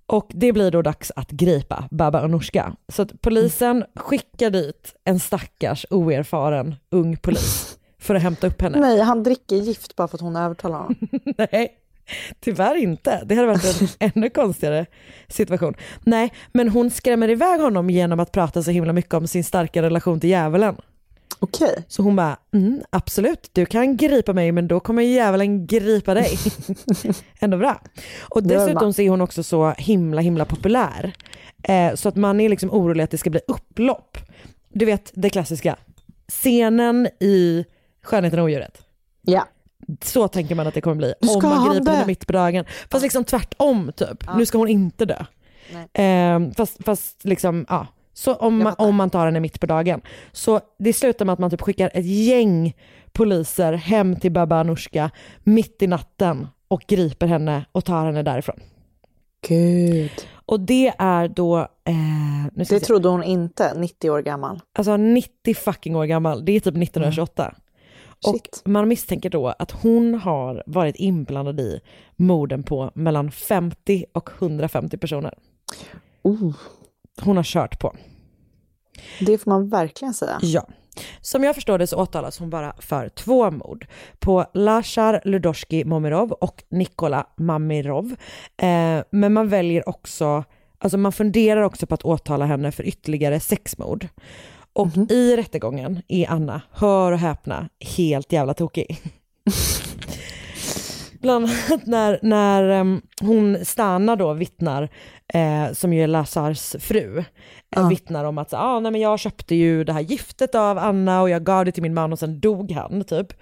[0.06, 2.76] Och det blir då dags att gripa Baba Anushka.
[2.88, 8.80] Så att polisen skickar dit en stackars oerfaren ung polis för att hämta upp henne.
[8.80, 10.96] Nej, han dricker gift bara för att hon övertalar honom.
[11.38, 11.81] Nej,
[12.40, 13.22] tyvärr inte.
[13.26, 14.86] Det hade varit en ännu konstigare
[15.28, 15.74] situation.
[16.00, 19.82] Nej, men hon skrämmer iväg honom genom att prata så himla mycket om sin starka
[19.82, 20.76] relation till djävulen.
[21.38, 21.84] Okej.
[21.88, 26.38] Så hon bara, mm, absolut, du kan gripa mig men då kommer djävulen gripa dig.
[27.40, 27.80] Ändå bra.
[28.20, 31.12] Och dessutom så är hon också så himla himla populär.
[31.62, 34.18] Eh, så att man är liksom orolig att det ska bli upplopp.
[34.68, 35.76] Du vet det klassiska,
[36.28, 37.64] scenen i
[38.02, 38.82] Skönheten och odjuret.
[39.22, 39.48] Ja.
[40.02, 42.32] Så tänker man att det kommer bli Nu ska om man griper henne mitt på
[42.32, 42.64] dagen.
[42.90, 44.36] Fast liksom tvärtom typ.
[44.36, 45.24] Nu ska hon inte dö.
[45.92, 47.86] Ehm, fast, fast liksom, ja.
[48.14, 50.00] Så om man, om man tar henne mitt på dagen.
[50.32, 52.74] Så det slutar med att man typ skickar ett gäng
[53.12, 55.10] poliser hem till Baba Anushka
[55.42, 58.60] mitt i natten och griper henne och tar henne därifrån.
[59.48, 60.10] Gud.
[60.46, 64.60] Och det är då, eh, Det trodde hon inte, 90 år gammal.
[64.78, 67.54] alltså 90 fucking år gammal, det är typ 1928.
[68.26, 71.80] Och man misstänker då att hon har varit inblandad i
[72.16, 75.34] morden på mellan 50 och 150 personer.
[76.22, 76.54] Oh.
[77.20, 77.96] Hon har kört på.
[79.20, 80.38] Det får man verkligen säga.
[80.42, 80.66] Ja.
[81.20, 83.86] Som jag förstår det så åtalas hon bara för två mord.
[84.18, 88.14] På Lashar Ludoshki Momirov och Nikola Mamirov.
[88.56, 90.44] Eh, men man väljer också,
[90.78, 94.08] alltså man funderar också på att åtala henne för ytterligare sex mord.
[94.72, 98.96] Och i rättegången är Anna, hör och häpna, helt jävla tokig.
[101.20, 104.88] Bland annat när, när em, hon Stana då vittnar,
[105.34, 107.24] eh, som ju är Lazars fru,
[107.76, 110.78] eh, vittnar om att så, ah, nej, men jag köpte ju det här giftet av
[110.78, 113.32] Anna och jag gav det till min man och sen dog han typ.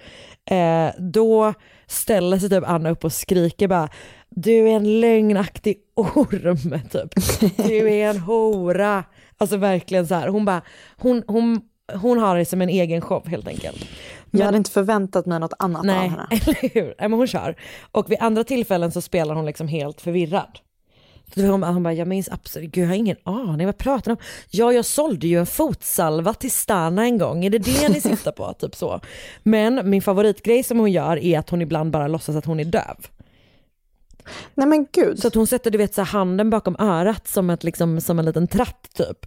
[0.50, 1.54] Eh, då
[1.86, 3.88] ställer sig typ Anna upp och skriker bara
[4.30, 7.10] du är en lögnaktig orm typ.
[7.56, 9.04] Du är en hora.
[9.40, 10.28] Alltså verkligen så här.
[10.28, 10.62] Hon bara,
[10.96, 11.60] hon, hon,
[11.94, 13.86] hon har det som en egen show helt enkelt.
[14.30, 16.26] Jag hade inte förväntat mig något annat av Nej, henne.
[16.30, 16.94] eller hur?
[16.98, 17.56] Nej, men hon kör.
[17.92, 20.58] Och vid andra tillfällen så spelar hon liksom helt förvirrad.
[21.34, 24.12] Så hon, hon bara, jag minns absolut, gud jag har ingen aning, vad pratar ni
[24.12, 24.22] om?
[24.50, 28.32] Ja, jag sålde ju en fotsalva till Stana en gång, är det det ni syftar
[28.32, 28.52] på?
[28.58, 29.00] typ så.
[29.42, 32.64] Men min favoritgrej som hon gör är att hon ibland bara låtsas att hon är
[32.64, 32.96] döv.
[34.54, 35.18] Nej men gud.
[35.18, 38.24] Så att hon sätter du vet, så handen bakom örat som, ett, liksom, som en
[38.24, 39.26] liten tratt typ.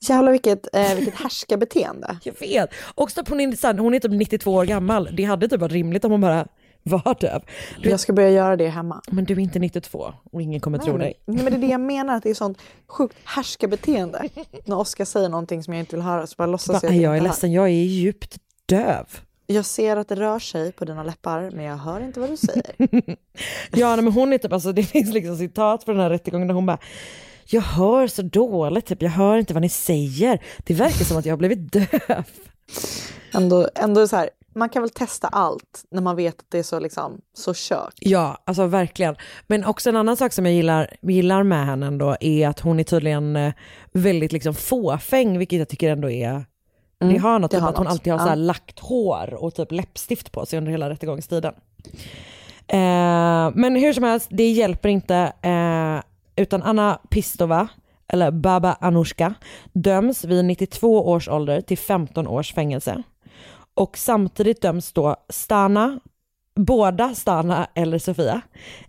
[0.00, 2.16] Jävlar vilket, eh, vilket härskarbeteende.
[2.24, 2.70] Jag vet.
[2.94, 5.60] Och så hon, är, så här, hon är typ 92 år gammal, det hade typ
[5.60, 6.46] varit rimligt om hon bara
[6.82, 7.42] var döv.
[7.82, 9.02] Du, Jag ska börja göra det hemma.
[9.10, 11.14] men du är inte 92 och ingen kommer tro Nej, dig.
[11.26, 14.28] men, nej, men det är det jag menar, att det är sånt sjukt härskarbeteende.
[14.64, 17.02] När Oskar säger någonting som jag inte vill höra så bara låtsas Bara, jag att
[17.02, 19.06] jag är ledsen, jag är djupt döv.
[19.46, 22.36] Jag ser att det rör sig på dina läppar men jag hör inte vad du
[22.36, 22.74] säger.
[23.70, 26.54] Ja men hon är typ, alltså, det finns liksom citat från den här rättegången där
[26.54, 26.78] hon bara
[27.46, 29.02] jag hör så dåligt, typ.
[29.02, 30.44] jag hör inte vad ni säger.
[30.58, 32.24] Det verkar som att jag har blivit döv.
[33.34, 36.62] Ändå, ändå så här, man kan väl testa allt när man vet att det är
[36.62, 37.94] så, liksom, så kört.
[38.00, 39.16] Ja, alltså verkligen.
[39.46, 42.80] Men också en annan sak som jag gillar, gillar med henne ändå är att hon
[42.80, 43.52] är tydligen eh,
[43.92, 46.44] väldigt liksom fåfäng, vilket jag tycker ändå är
[47.02, 47.90] Mm, det har något, det typ har att hon något.
[47.92, 48.24] alltid har Ja.
[48.24, 51.54] så här lagt hår och typ läppstift på sig under hela rättegångstiden.
[52.68, 55.16] Eh, men hur som helst, det hjälper inte.
[55.42, 56.02] Eh,
[56.42, 57.68] utan Anna Pistova,
[58.08, 59.34] eller Baba Anushka,
[59.72, 63.02] döms vid 92 års ålder till 15 års fängelse.
[63.74, 66.00] Och samtidigt döms då Stana,
[66.56, 68.40] båda Stana eller Sofia,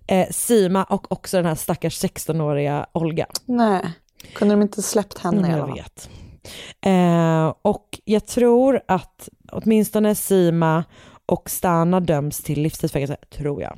[0.07, 3.25] eh, Sima och också den här stackars 16-åriga Olga.
[3.45, 3.81] Nej,
[4.33, 6.09] kunde de inte släppt henne jag vet.
[6.81, 10.83] Eh, och jag tror att åtminstone Sima
[11.25, 13.77] och Stana döms till livstidsfängelse, tror jag.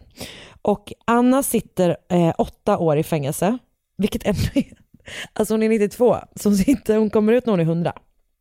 [0.62, 3.58] Och Anna sitter eh, åtta år i fängelse,
[3.98, 4.64] vilket ändå är,
[5.34, 7.94] alltså hon är 92, så hon, sitter, hon kommer ut när hon är 100.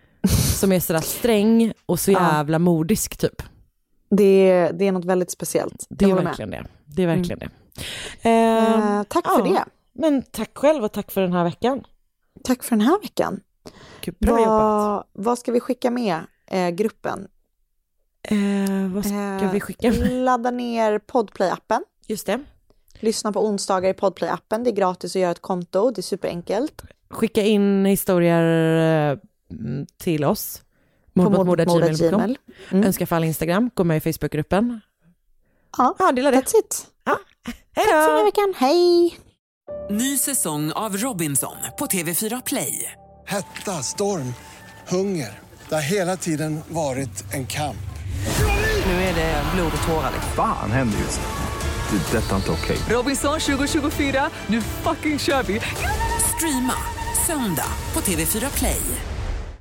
[0.60, 3.42] som är sådär sträng och så jävla modisk typ.
[4.10, 5.86] Det, är- det är något väldigt speciellt.
[5.90, 6.30] Det är håller med.
[6.30, 6.66] verkligen det.
[6.84, 7.48] Det är verkligen det.
[8.22, 9.52] Eh, Eh, tack för ja.
[9.54, 9.64] det.
[9.92, 11.84] Men tack själv och tack för den här veckan.
[12.44, 13.40] Tack för den här veckan.
[14.00, 15.06] Gud, bra jobbat.
[15.12, 17.28] vad, ska vi skicka med eh, gruppen?
[18.22, 20.12] Eh, vad ska Eh, vi skicka med?
[20.12, 21.80] Ladda ner Podplay-appen.
[22.06, 22.40] Just det.
[23.00, 24.64] Lyssna på onsdagar i Podplay-appen.
[24.64, 25.90] Det är gratis att göra ett konto.
[25.90, 26.82] Det är superenkelt.
[27.10, 29.18] Skicka in historier eh,
[29.50, 30.62] mm, till oss.
[31.14, 31.60] På Mord.
[31.60, 32.84] Mm.
[32.84, 34.80] Önska fall Instagram, gå med i Facebookgruppen.
[35.78, 36.38] Ja, ja det är det.
[36.38, 36.86] That's it.
[37.04, 37.18] Ja.
[37.74, 38.54] Tack för den veckan.
[38.56, 39.18] Hej!
[39.90, 42.92] Ny säsong av Robinson på TV4 Play.
[43.26, 44.34] Hetta, storm,
[44.88, 45.38] hunger.
[45.68, 47.76] Det har hela tiden varit en kamp.
[48.86, 50.12] Nu är det blod och tårar.
[50.36, 51.98] Fan händer just nu.
[51.98, 52.18] Det.
[52.18, 52.78] är Detta är inte okej.
[52.88, 55.60] Robinson 2024, nu fucking kör vi!
[56.36, 56.74] Streama
[57.26, 58.80] söndag på TV4 Play.